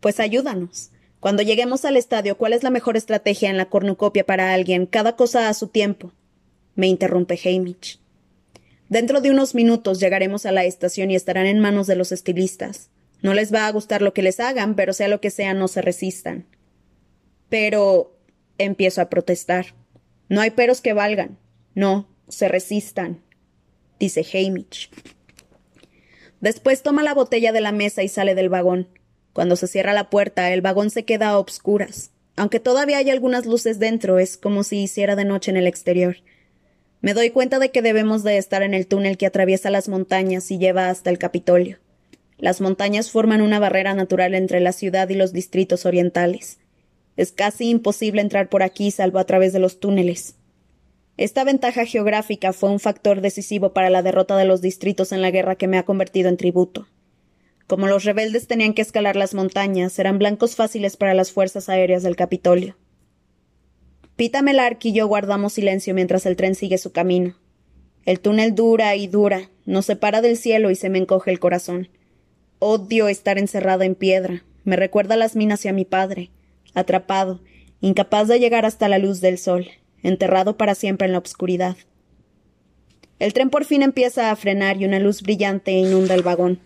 Pues 0.00 0.20
ayúdanos. 0.20 0.90
Cuando 1.18 1.42
lleguemos 1.42 1.86
al 1.86 1.96
estadio, 1.96 2.36
¿cuál 2.36 2.52
es 2.52 2.62
la 2.62 2.70
mejor 2.70 2.96
estrategia 2.96 3.48
en 3.48 3.56
la 3.56 3.70
cornucopia 3.70 4.26
para 4.26 4.52
alguien? 4.52 4.84
Cada 4.84 5.16
cosa 5.16 5.48
a 5.48 5.54
su 5.54 5.68
tiempo. 5.68 6.12
Me 6.74 6.86
interrumpe 6.86 7.40
Hamish. 7.42 7.98
Dentro 8.90 9.22
de 9.22 9.30
unos 9.30 9.54
minutos 9.54 10.00
llegaremos 10.00 10.44
a 10.44 10.52
la 10.52 10.64
estación 10.64 11.10
y 11.10 11.16
estarán 11.16 11.46
en 11.46 11.60
manos 11.60 11.86
de 11.86 11.96
los 11.96 12.12
estilistas. 12.12 12.90
No 13.22 13.32
les 13.32 13.54
va 13.54 13.66
a 13.66 13.72
gustar 13.72 14.02
lo 14.02 14.12
que 14.12 14.22
les 14.22 14.38
hagan, 14.38 14.74
pero 14.74 14.92
sea 14.92 15.08
lo 15.08 15.20
que 15.22 15.30
sea, 15.30 15.54
no 15.54 15.66
se 15.66 15.80
resistan. 15.80 16.46
Pero. 17.48 18.13
Empiezo 18.58 19.00
a 19.00 19.08
protestar. 19.08 19.74
No 20.28 20.40
hay 20.40 20.50
peros 20.50 20.80
que 20.80 20.92
valgan. 20.92 21.38
No, 21.74 22.08
se 22.28 22.48
resistan, 22.48 23.22
dice 23.98 24.24
Hamish. 24.32 24.90
Después 26.40 26.82
toma 26.82 27.02
la 27.02 27.14
botella 27.14 27.52
de 27.52 27.60
la 27.60 27.72
mesa 27.72 28.02
y 28.02 28.08
sale 28.08 28.34
del 28.34 28.48
vagón. 28.48 28.88
Cuando 29.32 29.56
se 29.56 29.66
cierra 29.66 29.92
la 29.92 30.10
puerta, 30.10 30.52
el 30.52 30.60
vagón 30.60 30.90
se 30.90 31.04
queda 31.04 31.30
a 31.30 31.38
obscuras. 31.38 32.10
Aunque 32.36 32.60
todavía 32.60 32.98
hay 32.98 33.10
algunas 33.10 33.46
luces 33.46 33.78
dentro, 33.78 34.18
es 34.18 34.36
como 34.36 34.62
si 34.62 34.82
hiciera 34.82 35.16
de 35.16 35.24
noche 35.24 35.50
en 35.50 35.56
el 35.56 35.66
exterior. 35.66 36.16
Me 37.00 37.14
doy 37.14 37.30
cuenta 37.30 37.58
de 37.58 37.70
que 37.70 37.82
debemos 37.82 38.22
de 38.22 38.38
estar 38.38 38.62
en 38.62 38.74
el 38.74 38.86
túnel 38.86 39.16
que 39.16 39.26
atraviesa 39.26 39.70
las 39.70 39.88
montañas 39.88 40.50
y 40.50 40.58
lleva 40.58 40.88
hasta 40.88 41.10
el 41.10 41.18
Capitolio. 41.18 41.78
Las 42.38 42.60
montañas 42.60 43.10
forman 43.10 43.40
una 43.40 43.58
barrera 43.58 43.94
natural 43.94 44.34
entre 44.34 44.60
la 44.60 44.72
ciudad 44.72 45.08
y 45.08 45.14
los 45.14 45.32
distritos 45.32 45.86
orientales. 45.86 46.58
Es 47.16 47.32
casi 47.32 47.70
imposible 47.70 48.20
entrar 48.20 48.48
por 48.48 48.62
aquí 48.62 48.90
salvo 48.90 49.18
a 49.18 49.24
través 49.24 49.52
de 49.52 49.60
los 49.60 49.78
túneles. 49.78 50.36
Esta 51.16 51.44
ventaja 51.44 51.84
geográfica 51.84 52.52
fue 52.52 52.70
un 52.70 52.80
factor 52.80 53.20
decisivo 53.20 53.72
para 53.72 53.88
la 53.88 54.02
derrota 54.02 54.36
de 54.36 54.44
los 54.44 54.60
distritos 54.60 55.12
en 55.12 55.22
la 55.22 55.30
guerra 55.30 55.54
que 55.54 55.68
me 55.68 55.78
ha 55.78 55.84
convertido 55.84 56.28
en 56.28 56.36
tributo. 56.36 56.88
Como 57.68 57.86
los 57.86 58.04
rebeldes 58.04 58.48
tenían 58.48 58.74
que 58.74 58.82
escalar 58.82 59.14
las 59.14 59.32
montañas, 59.32 59.98
eran 59.98 60.18
blancos 60.18 60.56
fáciles 60.56 60.96
para 60.96 61.14
las 61.14 61.30
fuerzas 61.30 61.68
aéreas 61.68 62.02
del 62.02 62.16
Capitolio. 62.16 62.76
Pita 64.16 64.42
Melark 64.42 64.84
y 64.84 64.92
yo 64.92 65.06
guardamos 65.06 65.54
silencio 65.54 65.94
mientras 65.94 66.26
el 66.26 66.36
tren 66.36 66.54
sigue 66.54 66.78
su 66.78 66.92
camino. 66.92 67.36
El 68.04 68.20
túnel 68.20 68.54
dura 68.54 68.94
y 68.96 69.06
dura, 69.06 69.50
nos 69.64 69.86
separa 69.86 70.20
del 70.20 70.36
cielo 70.36 70.70
y 70.70 70.74
se 70.74 70.90
me 70.90 70.98
encoge 70.98 71.30
el 71.30 71.40
corazón. 71.40 71.88
Odio 72.58 73.08
estar 73.08 73.38
encerrada 73.38 73.84
en 73.84 73.94
piedra. 73.94 74.44
Me 74.64 74.76
recuerda 74.76 75.16
las 75.16 75.36
minas 75.36 75.64
y 75.64 75.68
a 75.68 75.72
mi 75.72 75.84
padre, 75.84 76.30
atrapado, 76.74 77.40
incapaz 77.80 78.28
de 78.28 78.38
llegar 78.38 78.66
hasta 78.66 78.88
la 78.88 78.98
luz 78.98 79.20
del 79.20 79.38
sol, 79.38 79.68
enterrado 80.02 80.56
para 80.56 80.74
siempre 80.74 81.06
en 81.06 81.12
la 81.12 81.18
oscuridad. 81.18 81.76
El 83.18 83.32
tren 83.32 83.50
por 83.50 83.64
fin 83.64 83.82
empieza 83.82 84.30
a 84.30 84.36
frenar 84.36 84.80
y 84.80 84.84
una 84.84 84.98
luz 84.98 85.22
brillante 85.22 85.72
inunda 85.72 86.14
el 86.14 86.22
vagón. 86.22 86.60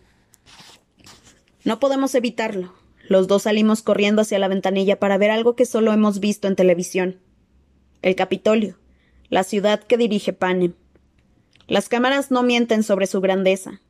No 1.64 1.78
podemos 1.78 2.14
evitarlo. 2.14 2.74
Los 3.08 3.26
dos 3.26 3.42
salimos 3.42 3.82
corriendo 3.82 4.22
hacia 4.22 4.38
la 4.38 4.48
ventanilla 4.48 4.98
para 4.98 5.18
ver 5.18 5.30
algo 5.30 5.56
que 5.56 5.66
solo 5.66 5.92
hemos 5.92 6.20
visto 6.20 6.48
en 6.48 6.56
televisión. 6.56 7.20
El 8.02 8.14
Capitolio, 8.14 8.78
la 9.28 9.44
ciudad 9.44 9.80
que 9.82 9.96
dirige 9.96 10.32
Panem. 10.32 10.74
Las 11.66 11.88
cámaras 11.88 12.30
no 12.30 12.42
mienten 12.42 12.82
sobre 12.82 13.06
su 13.06 13.20
grandeza. 13.20 13.80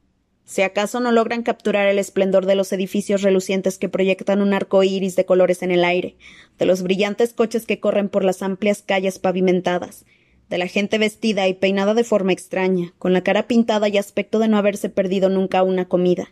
Si 0.49 0.63
acaso 0.63 0.99
no 0.99 1.13
logran 1.13 1.43
capturar 1.43 1.89
el 1.89 1.99
esplendor 1.99 2.47
de 2.47 2.55
los 2.55 2.73
edificios 2.73 3.21
relucientes 3.21 3.77
que 3.77 3.91
proyectan 3.91 4.41
un 4.41 4.55
arco 4.55 4.83
iris 4.83 5.15
de 5.15 5.27
colores 5.27 5.63
en 5.63 5.71
el 5.71 5.85
aire, 5.85 6.17
de 6.59 6.65
los 6.65 6.83
brillantes 6.83 7.35
coches 7.35 7.67
que 7.67 7.81
corren 7.81 8.09
por 8.09 8.25
las 8.25 8.41
amplias 8.41 8.81
calles 8.81 9.19
pavimentadas, 9.19 10.07
de 10.49 10.57
la 10.57 10.67
gente 10.67 10.97
vestida 10.97 11.47
y 11.49 11.53
peinada 11.53 11.93
de 11.93 12.03
forma 12.03 12.33
extraña, 12.33 12.95
con 12.99 13.13
la 13.13 13.23
cara 13.23 13.47
pintada 13.47 13.91
y 13.91 13.99
aspecto 13.99 14.39
de 14.39 14.49
no 14.49 14.57
haberse 14.57 14.89
perdido 14.89 15.29
nunca 15.29 15.63
una 15.63 15.87
comida. 15.87 16.31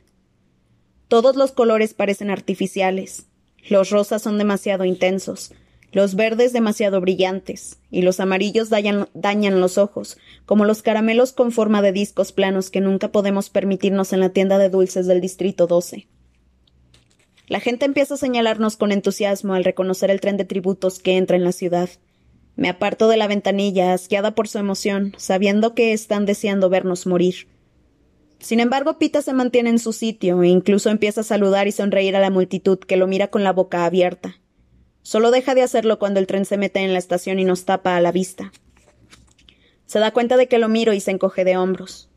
Todos 1.08 1.36
los 1.36 1.52
colores 1.52 1.92
parecen 1.92 2.30
artificiales. 2.30 3.26
Los 3.68 3.90
rosas 3.90 4.22
son 4.22 4.38
demasiado 4.38 4.86
intensos. 4.86 5.52
Los 5.96 6.14
verdes 6.14 6.52
demasiado 6.52 7.00
brillantes, 7.00 7.78
y 7.90 8.02
los 8.02 8.20
amarillos 8.20 8.68
dañan, 8.68 9.60
los 9.62 9.78
ojos, 9.78 10.18
como 10.44 10.66
los 10.66 10.82
caramelos 10.82 11.32
con 11.32 11.52
forma 11.52 11.80
de 11.80 11.92
discos 11.92 12.32
planos 12.32 12.68
que 12.68 12.82
nunca 12.82 13.12
podemos 13.12 13.48
permitirnos 13.48 14.12
en 14.12 14.20
la 14.20 14.28
tienda 14.28 14.58
de 14.58 14.68
dulces 14.68 15.06
del 15.06 15.22
Distrito 15.22 15.66
12. 15.66 16.06
La 17.48 17.60
gente 17.60 17.86
empieza 17.86 18.12
a 18.12 18.18
señalarnos 18.18 18.76
con 18.76 18.92
entusiasmo 18.92 19.54
al 19.54 19.64
reconocer 19.64 20.10
el 20.10 20.20
tren 20.20 20.36
de 20.36 20.44
tributos 20.44 20.98
que 20.98 21.16
entra 21.16 21.38
en 21.38 21.44
la 21.44 21.52
ciudad. 21.52 21.88
Me 22.56 22.68
aparto 22.68 23.08
de 23.08 23.16
la 23.16 23.26
ventanilla, 23.26 23.94
asqueada 23.94 24.34
por 24.34 24.48
su 24.48 24.58
emoción, 24.58 25.14
sabiendo 25.16 25.74
que 25.74 25.94
están 25.94 26.26
deseando 26.26 26.68
vernos 26.68 27.06
morir. 27.06 27.48
Sin 28.38 28.60
embargo, 28.60 28.98
Pita 28.98 29.22
se 29.22 29.32
mantiene 29.32 29.70
en 29.70 29.78
su 29.78 29.94
sitio 29.94 30.42
e 30.42 30.48
incluso 30.48 30.90
empieza 30.90 31.22
a 31.22 31.24
saludar 31.24 31.68
y 31.68 31.72
sonreír 31.72 32.16
a 32.16 32.20
la 32.20 32.28
multitud 32.28 32.78
que 32.80 32.98
lo 32.98 33.06
mira 33.06 33.28
con 33.28 33.44
la 33.44 33.54
boca 33.54 33.86
abierta. 33.86 34.36
Solo 35.06 35.30
deja 35.30 35.54
de 35.54 35.62
hacerlo 35.62 36.00
cuando 36.00 36.18
el 36.18 36.26
tren 36.26 36.44
se 36.44 36.56
mete 36.56 36.80
en 36.80 36.92
la 36.92 36.98
estación 36.98 37.38
y 37.38 37.44
nos 37.44 37.64
tapa 37.64 37.96
a 37.96 38.00
la 38.00 38.10
vista. 38.10 38.50
Se 39.86 40.00
da 40.00 40.10
cuenta 40.10 40.36
de 40.36 40.48
que 40.48 40.58
lo 40.58 40.68
miro 40.68 40.94
y 40.94 40.98
se 40.98 41.12
encoge 41.12 41.44
de 41.44 41.56
hombros. 41.56 42.10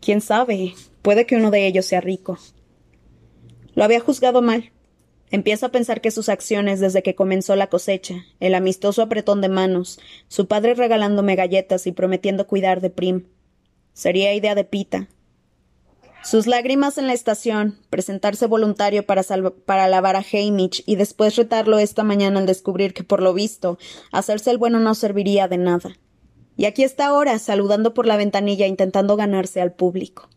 Quién 0.00 0.20
sabe, 0.20 0.74
puede 1.02 1.26
que 1.26 1.34
uno 1.34 1.50
de 1.50 1.66
ellos 1.66 1.86
sea 1.86 2.00
rico. 2.00 2.38
Lo 3.74 3.82
había 3.82 3.98
juzgado 3.98 4.42
mal. 4.42 4.70
Empieza 5.32 5.66
a 5.66 5.72
pensar 5.72 6.00
que 6.00 6.12
sus 6.12 6.28
acciones 6.28 6.78
desde 6.78 7.02
que 7.02 7.16
comenzó 7.16 7.56
la 7.56 7.66
cosecha, 7.66 8.26
el 8.38 8.54
amistoso 8.54 9.02
apretón 9.02 9.40
de 9.40 9.48
manos, 9.48 9.98
su 10.28 10.46
padre 10.46 10.74
regalándome 10.74 11.34
galletas 11.34 11.88
y 11.88 11.90
prometiendo 11.90 12.46
cuidar 12.46 12.80
de 12.80 12.90
Prim, 12.90 13.24
sería 13.92 14.32
idea 14.34 14.54
de 14.54 14.62
Pita, 14.62 15.08
sus 16.22 16.46
lágrimas 16.46 16.98
en 16.98 17.06
la 17.06 17.12
estación, 17.12 17.78
presentarse 17.90 18.46
voluntario 18.46 19.06
para, 19.06 19.22
para 19.64 19.88
lavar 19.88 20.16
a 20.16 20.24
Hamish 20.32 20.82
y 20.86 20.96
después 20.96 21.36
retarlo 21.36 21.78
esta 21.78 22.02
mañana 22.02 22.40
al 22.40 22.46
descubrir 22.46 22.92
que, 22.92 23.04
por 23.04 23.22
lo 23.22 23.32
visto, 23.34 23.78
hacerse 24.12 24.50
el 24.50 24.58
bueno 24.58 24.80
no 24.80 24.94
serviría 24.94 25.48
de 25.48 25.58
nada. 25.58 25.96
Y 26.56 26.64
aquí 26.64 26.82
está 26.82 27.06
ahora, 27.06 27.38
saludando 27.38 27.94
por 27.94 28.06
la 28.06 28.16
ventanilla, 28.16 28.66
intentando 28.66 29.16
ganarse 29.16 29.60
al 29.60 29.72
público. 29.72 30.28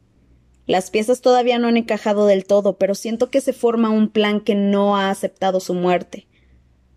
Las 0.67 0.91
piezas 0.91 1.22
todavía 1.22 1.58
no 1.58 1.67
han 1.67 1.78
encajado 1.78 2.28
del 2.28 2.46
todo, 2.46 2.78
pero 2.78 2.96
siento 2.96 3.30
que 3.32 3.41
se 3.41 3.52
forma 3.52 3.89
un 3.89 4.08
plan 4.08 4.39
que 4.39 4.56
no 4.56 4.96
ha 4.96 5.10
aceptado 5.10 5.60
su 5.60 5.74
muerte. 5.74 6.28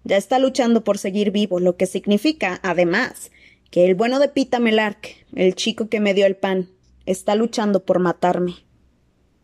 Ya 0.05 0.19
está 0.19 0.39
luchando 0.39 0.85
por 0.85 0.99
seguir 0.99 1.31
vivo, 1.31 1.59
lo 1.59 1.77
que 1.77 1.87
significa, 1.87 2.61
además, 2.63 3.31
que 3.71 3.87
el 3.87 3.95
bueno 3.95 4.19
de 4.19 4.29
Pita 4.29 4.61
Melark, 4.61 5.17
el 5.35 5.55
chico 5.55 5.89
que 5.89 5.99
me 5.99 6.13
dio 6.13 6.27
el 6.27 6.37
pan, 6.37 6.69
está 7.07 7.35
luchando 7.35 7.85
por 7.85 7.99
matarme. 7.99 8.55